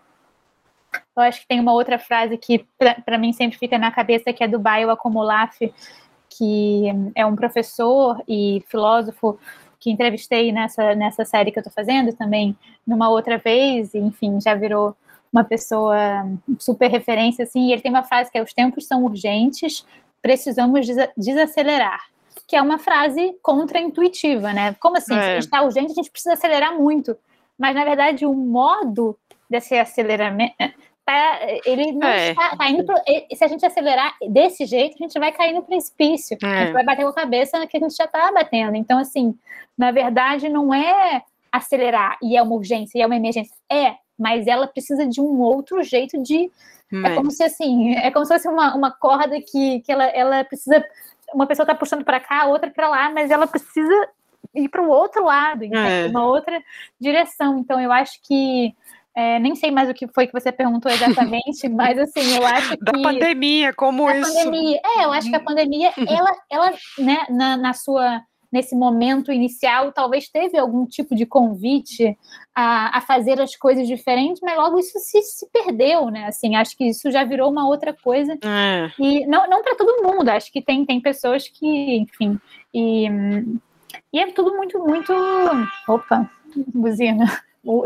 [1.16, 2.66] eu acho que tem uma outra frase que
[3.06, 5.60] para mim sempre fica na cabeça que é do Baio Acumulaf,
[6.28, 9.38] que é um professor e filósofo
[9.80, 14.42] que entrevistei nessa, nessa série que eu estou fazendo também numa outra vez, e, enfim,
[14.42, 14.98] já virou
[15.32, 15.96] uma pessoa
[16.58, 19.86] super referência, assim, e ele tem uma frase que é os tempos são urgentes,
[20.20, 22.08] precisamos desacelerar,
[22.48, 24.76] que é uma frase contra-intuitiva, né?
[24.80, 25.16] Como assim?
[25.16, 25.34] É.
[25.34, 27.18] Se está urgente, a gente precisa acelerar muito.
[27.58, 29.18] Mas, na verdade, o modo
[29.50, 30.56] desse aceleramento
[31.06, 32.32] tá, ele não é.
[32.32, 32.86] está caindo.
[32.86, 32.96] Pro,
[33.34, 36.38] se a gente acelerar desse jeito, a gente vai cair no precipício.
[36.44, 36.48] É.
[36.48, 38.76] A gente vai bater com a cabeça que a gente já está batendo.
[38.76, 39.38] Então, assim,
[39.78, 43.56] na verdade, não é acelerar e é uma urgência e é uma emergência.
[43.72, 46.50] É mas ela precisa de um outro jeito de.
[47.06, 50.44] É como se assim, é como se fosse uma, uma corda que, que ela, ela
[50.44, 50.84] precisa.
[51.34, 54.10] Uma pessoa está puxando para cá, outra para lá, mas ela precisa
[54.56, 56.08] ir para o outro lado, é.
[56.08, 56.62] uma outra
[57.00, 57.58] direção.
[57.60, 58.74] Então, eu acho que
[59.18, 62.78] é, nem sei mais o que foi que você perguntou exatamente, mas assim, eu acho
[62.78, 62.84] que.
[62.84, 64.32] Da pandemia, como isso?
[64.32, 68.22] Pandemia, é, eu acho que a pandemia, ela, ela né, na, na sua.
[68.52, 72.18] Nesse momento inicial, talvez teve algum tipo de convite
[72.56, 76.26] a, a fazer as coisas diferentes, mas logo isso se, se perdeu, né?
[76.28, 78.34] Assim, acho que isso já virou uma outra coisa.
[78.34, 78.92] É.
[79.00, 82.40] E não, não para todo mundo, acho que tem, tem pessoas que, enfim,
[82.74, 83.08] e,
[84.14, 85.14] e é tudo muito, muito.
[85.88, 86.30] Opa,
[86.74, 87.26] buzina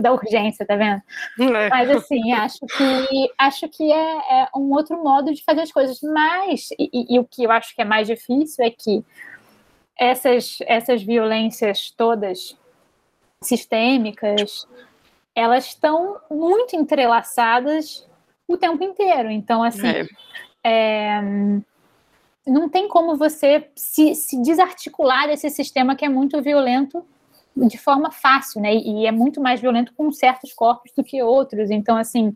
[0.01, 1.01] da urgência, tá vendo?
[1.39, 1.69] É.
[1.69, 5.99] Mas assim, acho que acho que é, é, um outro modo de fazer as coisas.
[6.01, 9.03] Mas e, e, o que eu acho que é mais difícil é que
[9.97, 12.57] essas essas violências todas
[13.43, 14.67] sistêmicas,
[15.35, 18.07] elas estão muito entrelaçadas
[18.47, 19.31] o tempo inteiro.
[19.31, 20.05] Então, assim, é.
[20.63, 21.21] É,
[22.45, 27.05] não tem como você se, se desarticular desse sistema que é muito violento
[27.55, 28.73] de forma fácil, né?
[28.73, 31.69] E é muito mais violento com certos corpos do que outros.
[31.69, 32.35] Então, assim,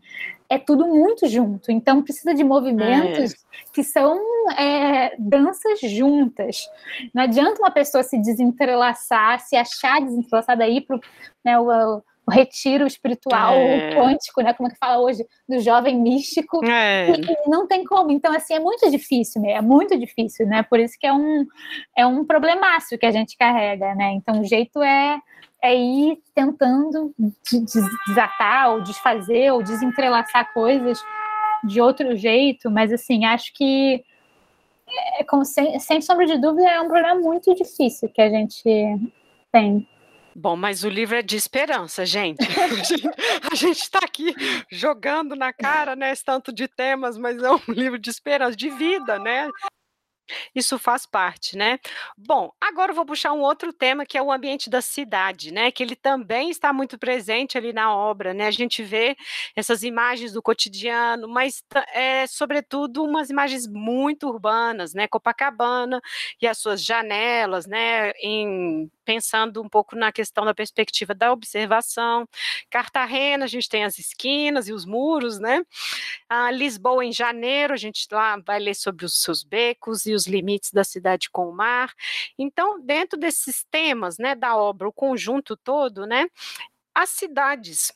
[0.49, 1.71] é tudo muito junto.
[1.71, 3.36] Então, precisa de movimentos é.
[3.73, 4.19] que são
[4.58, 6.69] é, danças juntas.
[7.13, 10.99] Não adianta uma pessoa se desentrelaçar, se achar desentrelaçada aí para
[11.43, 13.95] né, o, o retiro espiritual é.
[13.95, 14.53] quântico, né?
[14.53, 16.63] Como é que fala hoje, do jovem místico.
[16.65, 17.12] É.
[17.12, 18.12] E, não tem como.
[18.12, 19.53] Então, assim, é muito difícil, né?
[19.53, 20.63] É muito difícil, né?
[20.63, 21.45] Por isso que é um,
[21.95, 24.12] é um problemaço que a gente carrega, né?
[24.13, 25.19] Então, o jeito é,
[25.65, 27.13] é ir tentando
[28.08, 31.04] desatar, ou desfazer, ou desentrelaçar coisas
[31.63, 34.04] de outro jeito, mas, assim, acho que
[34.88, 38.63] é, como sem, sem sombra de dúvida, é um problema muito difícil que a gente
[39.51, 39.88] tem.
[40.38, 42.39] Bom, mas o livro é de esperança, gente.
[43.49, 44.36] A gente está aqui
[44.69, 48.69] jogando na cara, né, esse tanto de temas, mas é um livro de esperança, de
[48.69, 49.49] vida, né?
[50.53, 51.79] Isso faz parte, né?
[52.17, 55.71] Bom, agora eu vou puxar um outro tema que é o ambiente da cidade, né?
[55.71, 58.47] Que ele também está muito presente ali na obra, né?
[58.47, 59.15] A gente vê
[59.55, 65.07] essas imagens do cotidiano, mas é sobretudo umas imagens muito urbanas, né?
[65.07, 66.01] Copacabana
[66.41, 68.11] e as suas janelas, né?
[68.21, 72.27] Em pensando um pouco na questão da perspectiva da observação.
[72.71, 75.63] Cartagena, a gente tem as esquinas e os muros, né?
[76.27, 80.28] A Lisboa, em janeiro, a gente lá vai ler sobre os seus becos e os
[80.28, 81.93] limites da cidade com o mar.
[82.38, 86.28] Então, dentro desses temas, né, da obra, o conjunto todo, né,
[86.95, 87.91] as cidades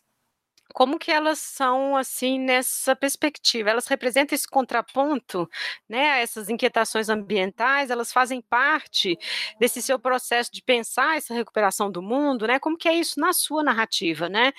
[0.74, 3.70] como que elas são assim nessa perspectiva?
[3.70, 5.50] Elas representam esse contraponto,
[5.88, 9.18] né, essas inquietações ambientais, elas fazem parte
[9.60, 12.60] desse seu processo de pensar essa recuperação do mundo, né?
[12.60, 14.52] Como que é isso na sua narrativa, né?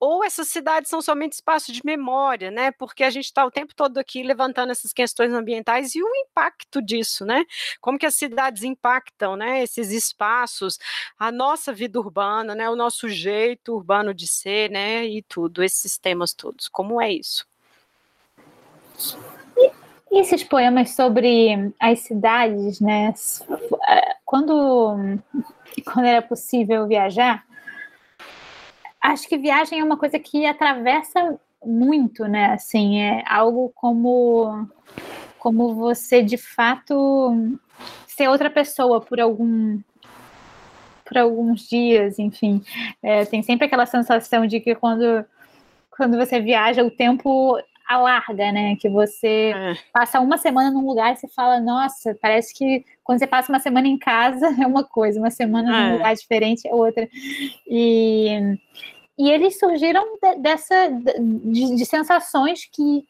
[0.00, 2.70] Ou essas cidades são somente espaços de memória, né?
[2.72, 6.80] Porque a gente está o tempo todo aqui levantando essas questões ambientais e o impacto
[6.82, 7.44] disso, né?
[7.80, 10.78] Como que as cidades impactam, né, esses espaços,
[11.18, 15.64] a nossa vida urbana, né, o nosso jeito urbano de ser, né, e tudo tudo,
[15.64, 16.68] esses temas todos?
[16.68, 17.46] Como é isso?
[20.10, 23.14] E esses poemas sobre as cidades, né?
[24.24, 25.18] Quando,
[25.84, 27.44] quando era possível viajar,
[29.00, 32.52] acho que viagem é uma coisa que atravessa muito, né?
[32.52, 34.68] Assim, é algo como
[35.38, 37.56] como você de fato
[38.06, 39.80] ser outra pessoa por algum
[41.06, 42.62] por alguns dias, enfim.
[43.02, 45.24] É, tem sempre aquela sensação de que quando
[45.98, 47.58] quando você viaja, o tempo
[47.88, 48.76] alarga, né?
[48.76, 49.74] Que você é.
[49.92, 53.58] passa uma semana num lugar e você fala, nossa, parece que quando você passa uma
[53.58, 55.88] semana em casa é uma coisa, uma semana é.
[55.88, 57.08] num lugar diferente é outra.
[57.66, 58.28] E,
[59.18, 63.04] e eles surgiram de, dessa de, de, sensações que,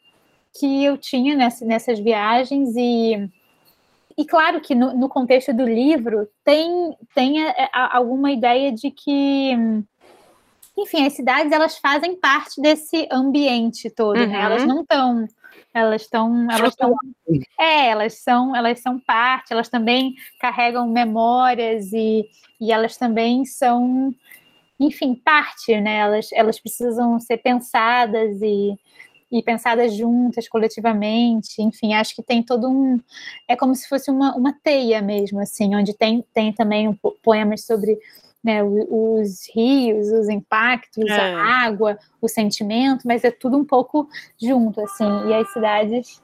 [0.59, 3.29] que eu tinha nessa, nessas viagens e
[4.17, 8.91] e claro que no, no contexto do livro tem, tem a, a, alguma ideia de
[8.91, 9.55] que
[10.81, 14.27] enfim, as cidades elas fazem parte desse ambiente todo, uhum.
[14.27, 14.41] né?
[14.41, 14.67] Elas uhum.
[14.67, 15.27] não estão
[15.73, 16.95] elas estão elas estão
[17.59, 22.27] é elas são elas são parte elas também carregam memórias e,
[22.59, 24.13] e elas também são
[24.79, 28.75] enfim parte né elas elas precisam ser pensadas e,
[29.31, 32.99] e pensadas juntas coletivamente enfim acho que tem todo um
[33.47, 37.63] é como se fosse uma, uma teia mesmo assim onde tem tem também um, poemas
[37.65, 37.97] sobre
[38.43, 41.33] né, os rios, os impactos, é.
[41.33, 44.07] a água, o sentimento, mas é tudo um pouco
[44.41, 46.21] junto, assim, e as cidades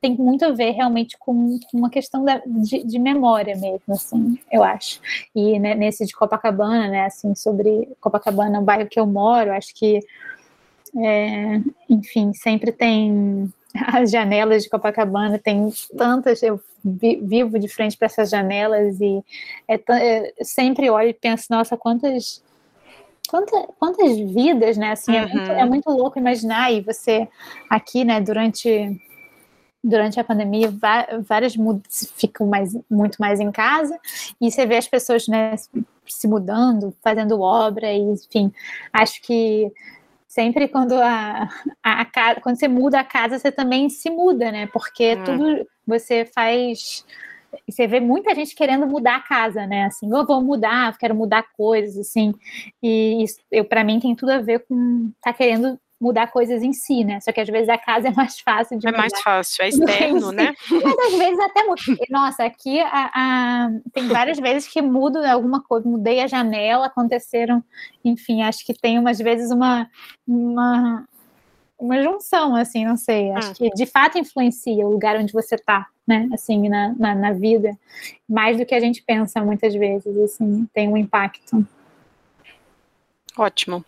[0.00, 4.38] tem muito a ver realmente com, com uma questão da, de, de, memória mesmo, assim,
[4.52, 5.00] eu acho.
[5.34, 9.74] E né, nesse de Copacabana, né, assim, sobre Copacabana, o bairro que eu moro, acho
[9.74, 10.00] que
[10.96, 11.60] É,
[11.90, 13.52] enfim, sempre tem
[13.86, 19.22] as janelas de Copacabana, tem tantas, eu vivo de frente para essas janelas e
[19.68, 22.42] é, é, sempre olho e penso, nossa, quantas
[23.28, 24.92] quantas, quantas vidas, né?
[24.92, 25.18] Assim, uhum.
[25.18, 25.68] é, muito, é uhum.
[25.68, 27.28] muito louco imaginar e você
[27.68, 29.00] aqui, né, durante
[29.82, 30.72] durante a pandemia,
[31.28, 31.54] várias
[32.16, 33.96] ficam mais, muito mais em casa
[34.40, 35.54] e você vê as pessoas né,
[36.04, 38.52] se mudando, fazendo obra, e, enfim,
[38.92, 39.72] acho que
[40.36, 41.48] sempre quando a,
[41.82, 44.66] a, a, quando você muda a casa, você também se muda, né?
[44.66, 45.24] Porque hum.
[45.24, 47.06] tudo você faz.
[47.66, 49.86] Você vê muita gente querendo mudar a casa, né?
[49.86, 52.34] Assim, eu vou mudar, quero mudar coisas, assim.
[52.82, 56.72] E isso, eu, para mim, tem tudo a ver com tá querendo mudar coisas em
[56.72, 57.20] si, né?
[57.20, 59.00] Só que às vezes a casa é mais fácil de É mudar.
[59.00, 60.54] mais fácil, é externo, né?
[60.70, 61.62] Mas às vezes até
[62.10, 63.70] Nossa, aqui a, a...
[63.92, 67.64] tem várias vezes que mudo alguma coisa, mudei a janela, aconteceram,
[68.04, 69.88] enfim, acho que tem umas vezes uma,
[70.26, 71.04] uma,
[71.78, 73.30] uma junção, assim, não sei.
[73.32, 73.54] Acho ah.
[73.54, 76.28] que de fato influencia o lugar onde você está, né?
[76.32, 77.76] Assim, na, na, na vida,
[78.28, 81.66] mais do que a gente pensa muitas vezes, assim, tem um impacto.
[83.36, 83.84] Ótimo.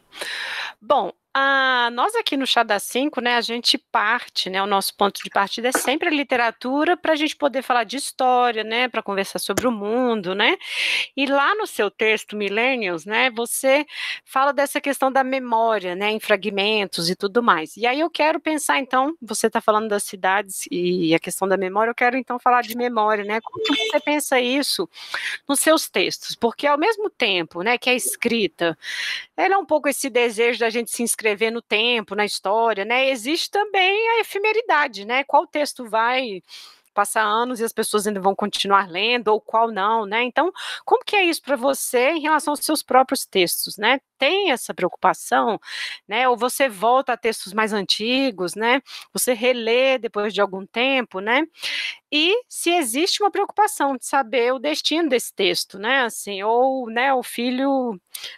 [0.80, 4.96] Bom, ah, nós aqui no Chá da Cinco, né, a gente parte, né, o nosso
[4.96, 8.88] ponto de partida é sempre a literatura para a gente poder falar de história, né,
[8.88, 10.56] para conversar sobre o mundo, né,
[11.16, 13.86] e lá no seu texto Millennials, né, você
[14.24, 17.76] fala dessa questão da memória, né, em fragmentos e tudo mais.
[17.76, 21.56] E aí eu quero pensar, então, você está falando das cidades e a questão da
[21.56, 24.88] memória, eu quero então falar de memória, né, como que você pensa isso
[25.48, 26.34] nos seus textos?
[26.34, 28.76] Porque ao mesmo tempo, né, que a escrita,
[29.36, 32.84] ela é um pouco esse desejo da gente se inscrever escrever no tempo, na história,
[32.84, 33.10] né?
[33.10, 35.24] Existe também a efemeridade, né?
[35.24, 36.42] Qual texto vai
[36.98, 40.24] passar anos e as pessoas ainda vão continuar lendo ou qual não, né?
[40.24, 40.50] Então,
[40.84, 44.00] como que é isso para você em relação aos seus próprios textos, né?
[44.18, 45.60] Tem essa preocupação,
[46.08, 46.28] né?
[46.28, 48.82] Ou você volta a textos mais antigos, né?
[49.12, 51.44] Você relê depois de algum tempo, né?
[52.10, 56.00] E se existe uma preocupação de saber o destino desse texto, né?
[56.00, 57.92] Assim, ou, né, o filho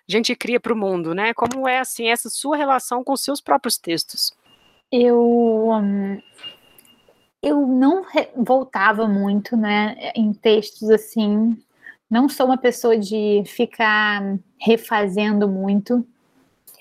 [0.06, 1.32] a gente cria para o mundo, né?
[1.32, 4.34] Como é assim essa sua relação com os seus próprios textos?
[4.92, 6.20] Eu um
[7.42, 8.04] eu não
[8.36, 11.56] voltava muito, né, em textos assim.
[12.10, 16.06] Não sou uma pessoa de ficar refazendo muito,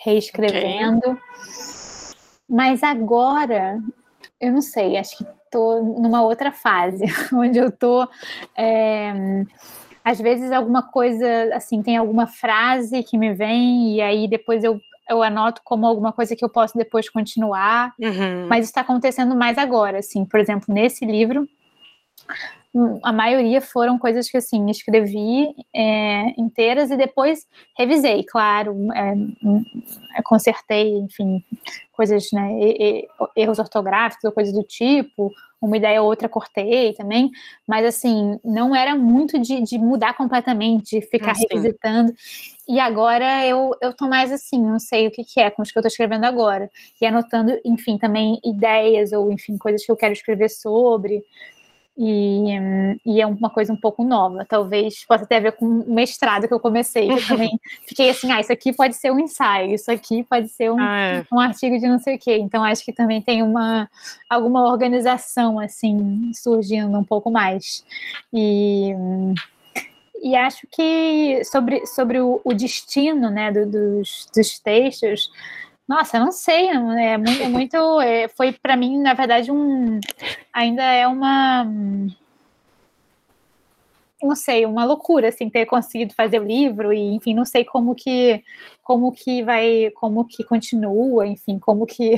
[0.03, 0.97] reescrevendo.
[0.97, 1.17] Okay.
[2.49, 3.79] Mas agora,
[4.41, 8.07] eu não sei, acho que estou numa outra fase, onde eu estou.
[8.57, 9.13] É,
[10.03, 14.81] às vezes alguma coisa, assim, tem alguma frase que me vem e aí depois eu
[15.09, 18.47] eu anoto como alguma coisa que eu posso depois continuar, uhum.
[18.47, 21.47] mas está acontecendo mais agora, assim, por exemplo, nesse livro,
[23.03, 29.13] a maioria foram coisas que assim escrevi é, inteiras e depois revisei, claro, é,
[29.43, 29.63] hum,
[30.23, 31.43] consertei, enfim,
[31.91, 32.47] coisas, né,
[33.35, 37.31] erros ortográficos ou coisas do tipo, uma ideia ou outra cortei também,
[37.67, 42.13] mas assim, não era muito de, de mudar completamente, de ficar ah, revisitando.
[42.67, 45.71] E agora eu, eu tô mais assim, não sei o que, que é, com os
[45.71, 46.69] que eu tô escrevendo agora.
[47.01, 51.23] E anotando, enfim, também ideias ou, enfim, coisas que eu quero escrever sobre.
[52.01, 52.55] E,
[53.05, 54.45] e, é uma coisa um pouco nova.
[54.47, 57.07] Talvez possa ter a ver com o mestrado que eu comecei.
[57.07, 60.47] Que eu também fiquei assim, ah, isso aqui pode ser um ensaio, isso aqui pode
[60.47, 61.25] ser um, ah, é.
[61.29, 62.37] um artigo de não sei o quê.
[62.37, 63.89] Então acho que também tem uma
[64.29, 67.83] alguma organização assim surgindo um pouco mais.
[68.33, 68.95] E
[70.21, 75.29] e acho que sobre, sobre o, o destino né, do, dos, dos textos,
[75.89, 79.99] nossa, eu não sei, é muito, é muito é, foi para mim, na verdade, um
[80.53, 81.65] ainda é uma
[84.21, 87.95] não sei, uma loucura assim ter conseguido fazer o livro e enfim, não sei como
[87.95, 88.43] que
[88.83, 92.17] como que vai, como que continua, enfim, como que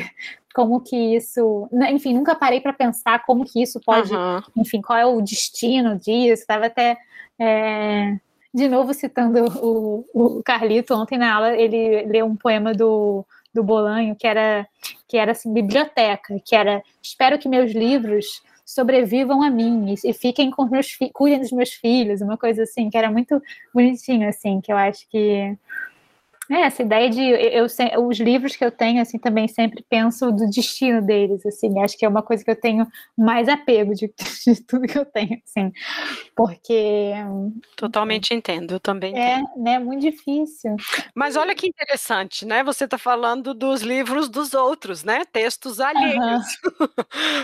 [0.53, 4.41] como que isso, enfim, nunca parei para pensar como que isso pode, uhum.
[4.57, 6.41] enfim, qual é o destino disso.
[6.41, 6.97] Estava até
[7.39, 8.17] é,
[8.53, 13.64] de novo citando o, o Carlito ontem na aula, ele leu um poema do do
[13.64, 14.68] Bolanho, que era
[15.08, 20.14] que era assim, biblioteca, que era espero que meus livros sobrevivam a mim e, e
[20.14, 23.41] fiquem com meus cuidem dos meus filhos, uma coisa assim, que era muito
[23.74, 25.58] bonitinho, assim, que eu acho que
[26.52, 30.32] é, essa ideia de eu, eu, os livros que eu tenho assim também sempre penso
[30.32, 32.86] do destino deles, assim, acho que é uma coisa que eu tenho
[33.18, 34.14] mais apego de,
[34.45, 35.72] de tudo que eu tenho, assim,
[36.36, 37.14] porque
[37.76, 39.18] totalmente entendo, eu também.
[39.18, 39.64] É, entendo.
[39.64, 40.76] né, muito difícil.
[41.16, 42.64] Mas olha que interessante, né?
[42.64, 45.24] Você está falando dos livros dos outros, né?
[45.32, 46.18] Textos alheios.
[46.20, 46.88] Uhum.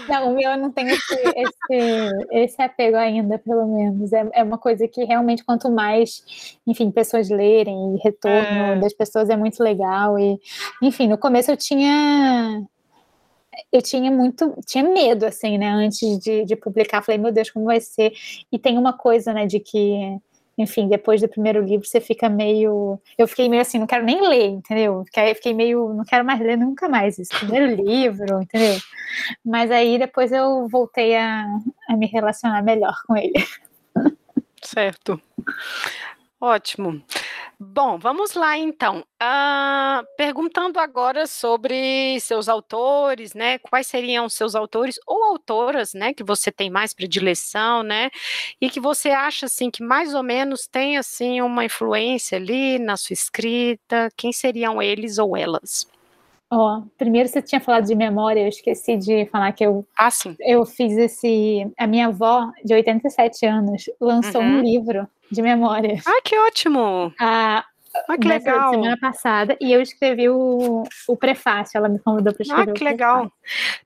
[0.09, 4.11] Não, o meu eu não tenho esse, esse, esse apego ainda, pelo menos.
[4.11, 8.79] É, é uma coisa que realmente quanto mais, enfim, pessoas lerem e retorno é.
[8.79, 10.39] das pessoas é muito legal e,
[10.81, 12.63] enfim, no começo eu tinha
[13.71, 17.65] eu tinha muito, tinha medo, assim, né, antes de, de publicar, falei, meu Deus, como
[17.65, 18.13] vai ser,
[18.51, 20.19] e tem uma coisa, né, de que
[20.57, 22.99] enfim, depois do primeiro livro você fica meio.
[23.15, 25.05] Eu fiquei meio assim, não quero nem ler, entendeu?
[25.35, 27.37] Fiquei meio, não quero mais ler nunca mais isso.
[27.37, 28.79] Primeiro livro, entendeu?
[29.45, 31.45] Mas aí depois eu voltei a,
[31.87, 33.35] a me relacionar melhor com ele.
[34.63, 35.21] Certo.
[36.39, 37.03] Ótimo.
[37.59, 38.99] Bom, vamos lá então.
[39.21, 43.57] Uh, perguntando agora sobre seus autores, né?
[43.59, 46.13] Quais seriam seus autores ou autoras, né?
[46.13, 48.11] Que você tem mais predileção, né?
[48.61, 52.97] E que você acha assim que mais ou menos tem assim uma influência ali na
[52.97, 54.09] sua escrita.
[54.15, 55.87] Quem seriam eles ou elas?
[56.49, 60.09] Ó, oh, primeiro você tinha falado de memória, eu esqueci de falar que eu, ah,
[60.09, 60.35] sim.
[60.39, 61.69] eu fiz esse.
[61.77, 64.59] A minha avó, de 87 anos, lançou uhum.
[64.59, 65.99] um livro de memória.
[66.05, 67.13] Ah, que ótimo!
[67.19, 67.65] A,
[68.07, 68.71] ah, que legal.
[68.71, 72.71] semana passada, e eu escrevi o, o prefácio, ela me convidou para escrever.
[72.71, 73.31] Ah, que legal.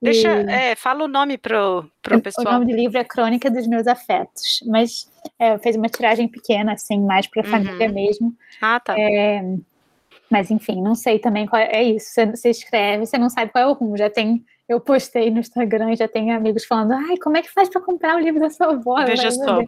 [0.02, 2.48] Deixa, é, fala o nome pro, pro pessoal.
[2.48, 6.74] O nome do livro é Crônica dos Meus Afetos, mas é, fez uma tiragem pequena,
[6.74, 7.52] assim, mais para a uhum.
[7.52, 8.34] família mesmo.
[8.62, 8.96] Ah, tá.
[9.00, 9.44] É,
[10.32, 12.08] mas enfim, não sei também qual é, é isso.
[12.14, 13.98] Você, você escreve, você não sabe qual é o rumo.
[13.98, 17.68] Já tem, eu postei no Instagram, já tem amigos falando, ai, como é que faz
[17.68, 19.04] para comprar o livro da sua avó?
[19.06, 19.60] Veja só.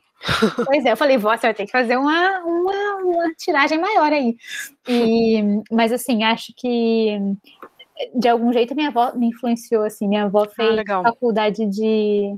[0.66, 4.14] Pois é, eu falei, vó, você vai ter que fazer uma, uma, uma tiragem maior
[4.14, 4.38] aí.
[4.88, 7.20] E, mas assim, acho que
[8.16, 12.38] de algum jeito minha avó me influenciou, assim, minha avó ah, fez ah, faculdade de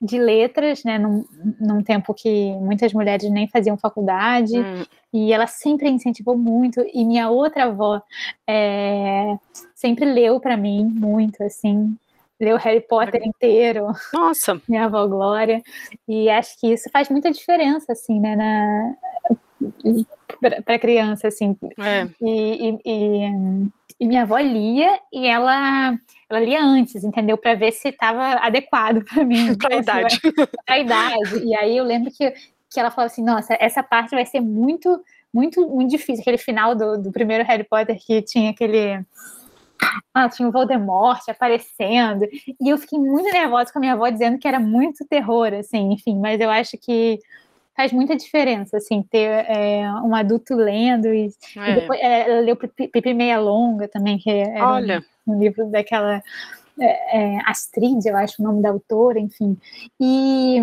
[0.00, 1.24] de letras, né, num,
[1.60, 4.84] num, tempo que muitas mulheres nem faziam faculdade, hum.
[5.12, 8.00] e ela sempre incentivou muito, e minha outra avó
[8.46, 9.36] é,
[9.74, 11.94] sempre leu para mim muito, assim,
[12.40, 13.88] leu Harry Potter inteiro.
[14.14, 14.60] Nossa!
[14.66, 15.62] Minha avó Glória,
[16.08, 18.94] e acho que isso faz muita diferença, assim, né, na
[20.64, 21.56] para criança, assim.
[21.78, 22.08] É.
[22.20, 23.70] E, e, e,
[24.00, 25.96] e, minha avó lia e ela,
[26.28, 27.36] ela lia antes, entendeu?
[27.36, 29.54] Para ver se estava adequado para mim.
[29.58, 30.20] Para a idade.
[30.20, 31.44] Para a idade.
[31.44, 32.32] E aí eu lembro que,
[32.70, 36.22] que ela falou assim: nossa, essa parte vai ser muito, muito, muito difícil.
[36.22, 39.04] Aquele final do, do primeiro Harry Potter que tinha aquele.
[40.12, 42.26] Ah, tinha o Voldemort aparecendo.
[42.60, 45.92] E eu fiquei muito nervosa com a minha avó dizendo que era muito terror, assim,
[45.92, 47.18] enfim, mas eu acho que
[47.80, 51.70] faz muita diferença, assim, ter é, um adulto lendo e, é.
[51.70, 55.04] e depois é, ela leu Pipi Meia Longa também, que era Olha.
[55.26, 56.22] Um, um livro daquela
[56.78, 59.56] é, é, Astrid, eu acho o nome da autora, enfim.
[59.98, 60.58] E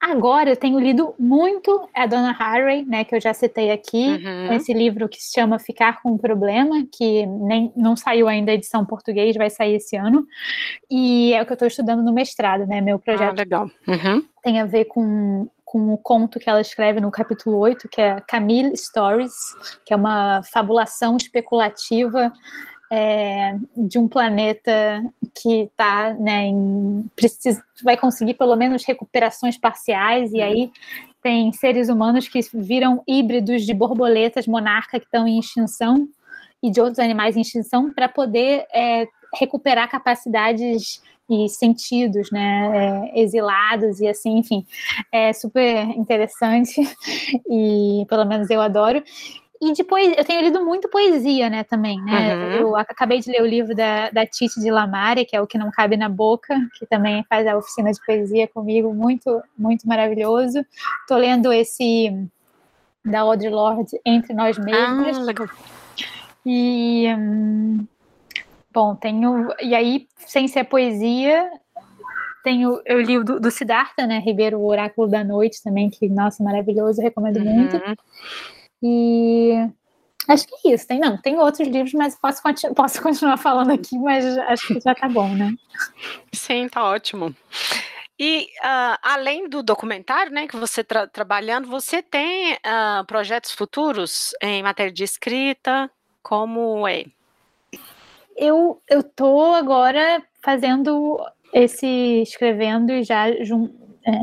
[0.00, 4.52] Agora eu tenho lido muito a Donna Haraway, né, que eu já citei aqui, uhum.
[4.52, 8.54] esse livro que se chama Ficar com um Problema, que nem não saiu ainda a
[8.54, 10.26] edição português, vai sair esse ano,
[10.90, 13.30] e é o que eu estou estudando no mestrado, né, meu projeto.
[13.30, 13.70] Ah, legal.
[13.88, 14.24] Uhum.
[14.42, 18.20] Tem a ver com com o conto que ela escreve no capítulo 8, que é
[18.20, 19.34] Camille Stories,
[19.84, 22.32] que é uma fabulação especulativa
[22.90, 30.32] é, de um planeta que está, né, em, precisa, vai conseguir pelo menos recuperações parciais,
[30.32, 30.70] e aí
[31.22, 36.08] tem seres humanos que viram híbridos de borboletas monarca que estão em extinção
[36.62, 43.20] e de outros animais em extinção para poder é, recuperar capacidades e sentidos, né, é,
[43.20, 44.64] exilados e assim, enfim,
[45.10, 46.80] é super interessante
[47.50, 49.02] e pelo menos eu adoro.
[49.60, 52.36] E depois eu tenho lido muito poesia, né, também, né?
[52.36, 52.52] Uhum.
[52.52, 55.56] Eu acabei de ler o livro da, da Tite de Lamare, que é O Que
[55.56, 60.64] Não Cabe na Boca, que também faz a oficina de poesia comigo, muito, muito maravilhoso.
[61.02, 62.28] Estou lendo esse
[63.04, 65.18] da Audre Lorde, Entre Nós Mesmos.
[65.18, 65.48] Ah, legal.
[66.44, 67.86] E, hum,
[68.72, 71.50] bom, tenho, e aí, sem ser poesia,
[72.44, 76.08] tenho, eu li o do, do Siddhartha, né, Ribeiro, o Oráculo da Noite também, que,
[76.08, 77.54] nossa, maravilhoso, recomendo uhum.
[77.54, 77.80] muito.
[78.88, 79.68] E
[80.28, 80.86] acho que é isso.
[80.86, 84.80] Tem, não, tem outros livros, mas posso, continu posso continuar falando aqui, mas acho que
[84.80, 85.52] já tá bom, né?
[86.32, 87.34] Sim, tá ótimo.
[88.18, 94.32] E uh, além do documentário, né, que você está trabalhando, você tem uh, projetos futuros
[94.40, 95.90] em matéria de escrita?
[96.22, 97.04] Como é?
[98.36, 101.18] Eu eu tô agora fazendo
[101.52, 103.34] esse escrevendo e já é,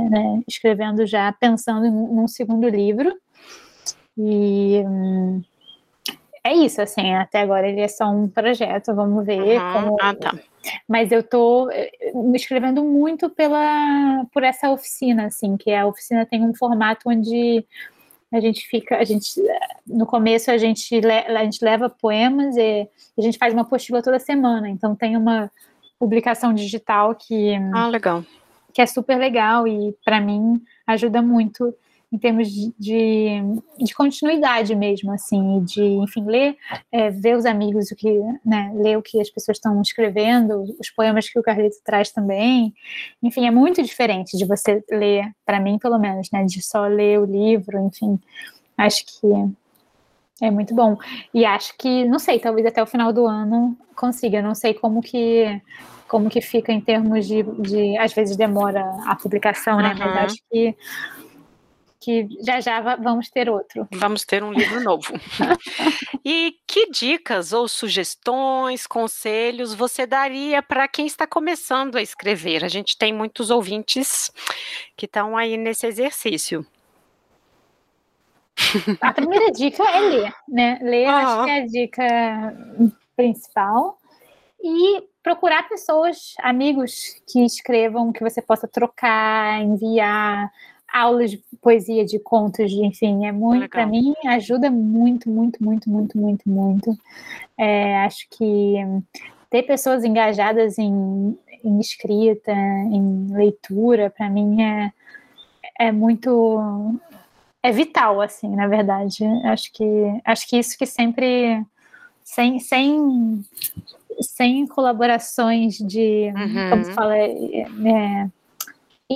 [0.09, 3.15] né, escrevendo já pensando em um segundo livro
[4.17, 5.41] e hum,
[6.43, 9.73] é isso, assim, até agora ele é só um projeto, vamos ver uhum.
[9.73, 9.97] como.
[10.01, 10.37] Ah, tá.
[10.87, 16.25] Mas eu tô eh, me escrevendo muito pela por essa oficina, assim, que a oficina
[16.25, 17.65] tem um formato onde
[18.29, 19.41] a gente fica, a gente
[19.87, 24.19] no começo a gente, a gente leva poemas e a gente faz uma apostila toda
[24.19, 25.51] semana, então tem uma
[25.99, 28.25] publicação digital que ah, legal.
[28.73, 31.73] que é super legal e para mim ajuda muito
[32.13, 33.41] em termos de, de,
[33.79, 36.55] de continuidade mesmo, assim, de, enfim, ler,
[36.91, 38.07] é, ver os amigos, o que,
[38.45, 42.71] né, ler o que as pessoas estão escrevendo, os poemas que o Carlito traz também,
[43.21, 47.19] enfim, é muito diferente de você ler, para mim, pelo menos, né, de só ler
[47.19, 48.19] o livro, enfim,
[48.77, 49.27] acho que
[50.39, 50.97] é muito bom.
[51.33, 54.41] E acho que, não sei, talvez até o final do ano consiga.
[54.41, 55.61] Não sei como que
[56.07, 59.93] como que fica em termos de, de às vezes demora a publicação, né?
[59.93, 59.99] Uhum.
[59.99, 60.75] Mas acho que
[62.03, 63.87] que já já vamos ter outro.
[63.93, 65.13] Vamos ter um livro novo.
[66.23, 72.65] e que dicas ou sugestões, conselhos você daria para quem está começando a escrever?
[72.65, 74.31] A gente tem muitos ouvintes
[74.97, 76.65] que estão aí nesse exercício.
[78.99, 80.79] A primeira dica é ler, né?
[80.81, 81.15] Ler uhum.
[81.15, 83.97] acho que é a dica principal.
[84.61, 90.51] E procurar pessoas, amigos que escrevam, que você possa trocar, enviar
[90.93, 95.89] aulas de poesia, de contos, de, enfim, é muito, para mim, ajuda muito, muito, muito,
[95.89, 96.97] muito, muito, muito.
[97.57, 98.75] É, acho que
[99.49, 104.91] ter pessoas engajadas em, em escrita, em leitura, para mim é,
[105.79, 106.99] é muito
[107.63, 109.25] é vital, assim, na verdade.
[109.45, 111.65] Acho que acho que isso que sempre
[112.23, 113.43] sem, sem,
[114.21, 116.69] sem colaborações de, uhum.
[116.69, 118.29] como se fala, é, é,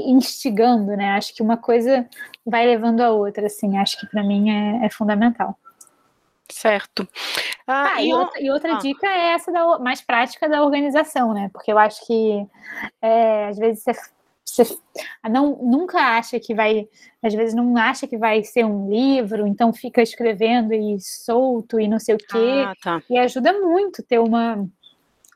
[0.06, 1.12] instigando, né?
[1.12, 2.08] Acho que uma coisa
[2.45, 3.78] vai levando a outra, assim.
[3.78, 5.58] Acho que para mim é, é, fundamental.
[6.50, 7.08] Certo.
[7.66, 8.80] Ah, ah, e, outra, e outra ah.
[8.80, 11.50] dica é essa da, mais prática da organização, né?
[11.52, 12.48] Porque eu acho que
[13.02, 13.93] é, às vezes você
[14.48, 14.78] você
[15.30, 16.88] não, nunca acha que vai,
[17.22, 21.88] às vezes não acha que vai ser um livro, então fica escrevendo e solto e
[21.88, 22.64] não sei o quê.
[22.66, 23.04] Ah, tá.
[23.10, 24.68] E ajuda muito ter uma,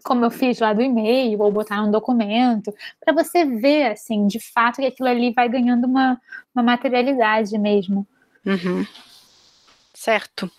[0.04, 2.74] como eu fiz lá do e-mail, ou botar num documento,
[3.04, 6.20] para você ver, assim, de fato, que aquilo ali vai ganhando uma,
[6.54, 8.08] uma materialidade mesmo.
[8.46, 8.86] Uhum.
[9.94, 10.50] Certo.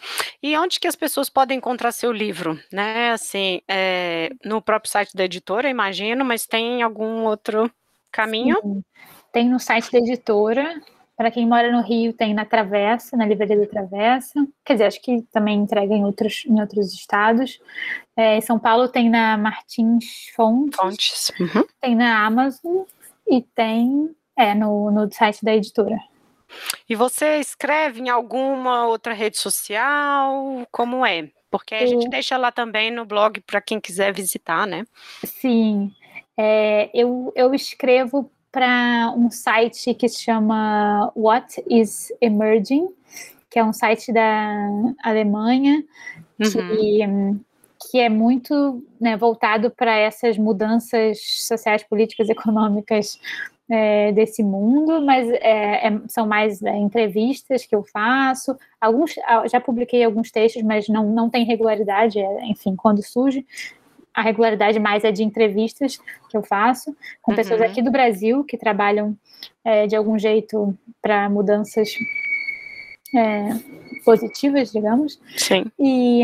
[0.41, 3.11] E onde que as pessoas podem encontrar seu livro, né?
[3.11, 7.69] Assim, é, no próprio site da editora, imagino, mas tem algum outro
[8.13, 8.57] caminho?
[8.63, 8.85] Sim.
[9.33, 10.81] Tem no site da editora.
[11.23, 14.45] Para quem mora no Rio, tem na Travessa, na Livraria da Travessa.
[14.65, 17.61] Quer dizer, acho que também entrega em outros, em outros estados.
[18.17, 20.77] É, em São Paulo tem na Martins Fontes.
[20.77, 21.33] Fontes.
[21.39, 21.65] Uhum.
[21.81, 22.83] Tem na Amazon
[23.25, 25.97] e tem é, no, no site da editora.
[26.89, 30.67] E você escreve em alguma outra rede social?
[30.73, 31.31] Como é?
[31.53, 34.85] Porque a gente deixa lá também no blog para quem quiser visitar, né?
[35.25, 35.93] Sim.
[36.37, 42.89] É, eu, eu escrevo para um site que se chama What is Emerging,
[43.51, 44.69] que é um site da
[45.03, 45.83] Alemanha,
[46.39, 46.77] uhum.
[46.77, 47.01] que,
[47.91, 53.19] que é muito né, voltado para essas mudanças sociais, políticas, econômicas
[53.71, 58.55] é, desse mundo, mas é, é, são mais é, entrevistas que eu faço.
[58.79, 59.15] Alguns
[59.51, 63.47] já publiquei alguns textos, mas não, não tem regularidade, é, enfim, quando surge
[64.15, 65.99] a regularidade mais é de entrevistas
[66.29, 67.37] que eu faço com uhum.
[67.37, 69.17] pessoas aqui do Brasil que trabalham
[69.65, 71.91] é, de algum jeito para mudanças
[73.15, 73.51] é,
[74.05, 75.21] positivas, digamos.
[75.37, 75.65] Sim.
[75.79, 76.23] E,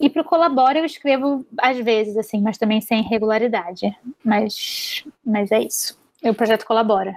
[0.00, 3.94] e para o Colabora eu escrevo às vezes, assim, mas também sem regularidade.
[4.24, 5.98] Mas, mas é isso.
[6.22, 7.14] O projeto colabora.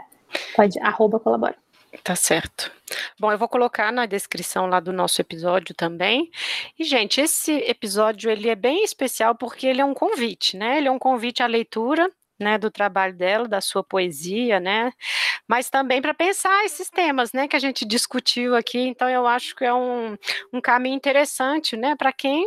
[0.56, 1.56] Pode, arroba colabora.
[2.04, 2.72] Tá certo.
[3.18, 6.30] Bom, eu vou colocar na descrição lá do nosso episódio também.
[6.78, 10.78] E, gente, esse episódio ele é bem especial porque ele é um convite, né?
[10.78, 14.92] Ele é um convite à leitura, né, do trabalho dela, da sua poesia, né?
[15.48, 18.80] Mas também para pensar esses temas, né, que a gente discutiu aqui.
[18.80, 20.18] Então, eu acho que é um,
[20.52, 22.46] um caminho interessante, né, para quem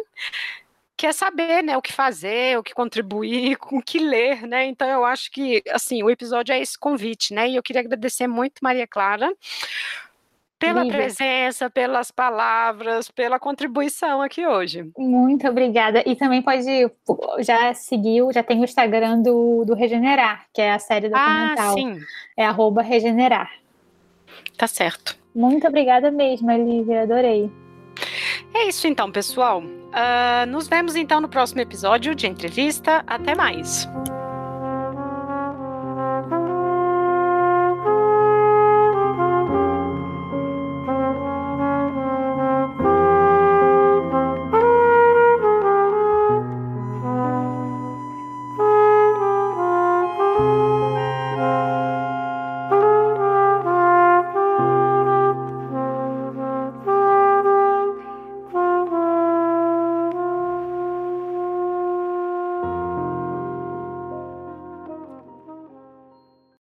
[0.99, 4.67] quer saber, né, o que fazer, o que contribuir, com o que ler, né?
[4.67, 7.49] Então eu acho que assim, o episódio é esse convite, né?
[7.49, 9.33] E eu queria agradecer muito Maria Clara
[10.59, 10.99] pela Lívia.
[10.99, 14.91] presença, pelas palavras, pela contribuição aqui hoje.
[14.97, 16.03] Muito obrigada.
[16.05, 16.67] E também pode
[17.41, 21.71] já seguiu, já tem o Instagram do, do Regenerar, que é a série ah, documental.
[21.71, 22.01] Ah, sim.
[22.37, 23.51] É arroba Regenerar.
[24.57, 25.17] Tá certo.
[25.35, 27.03] Muito obrigada mesmo, Lívia.
[27.03, 27.51] Adorei.
[28.53, 29.63] É isso então, pessoal.
[29.63, 33.05] Uh, nos vemos então no próximo episódio de entrevista.
[33.07, 33.89] Até mais.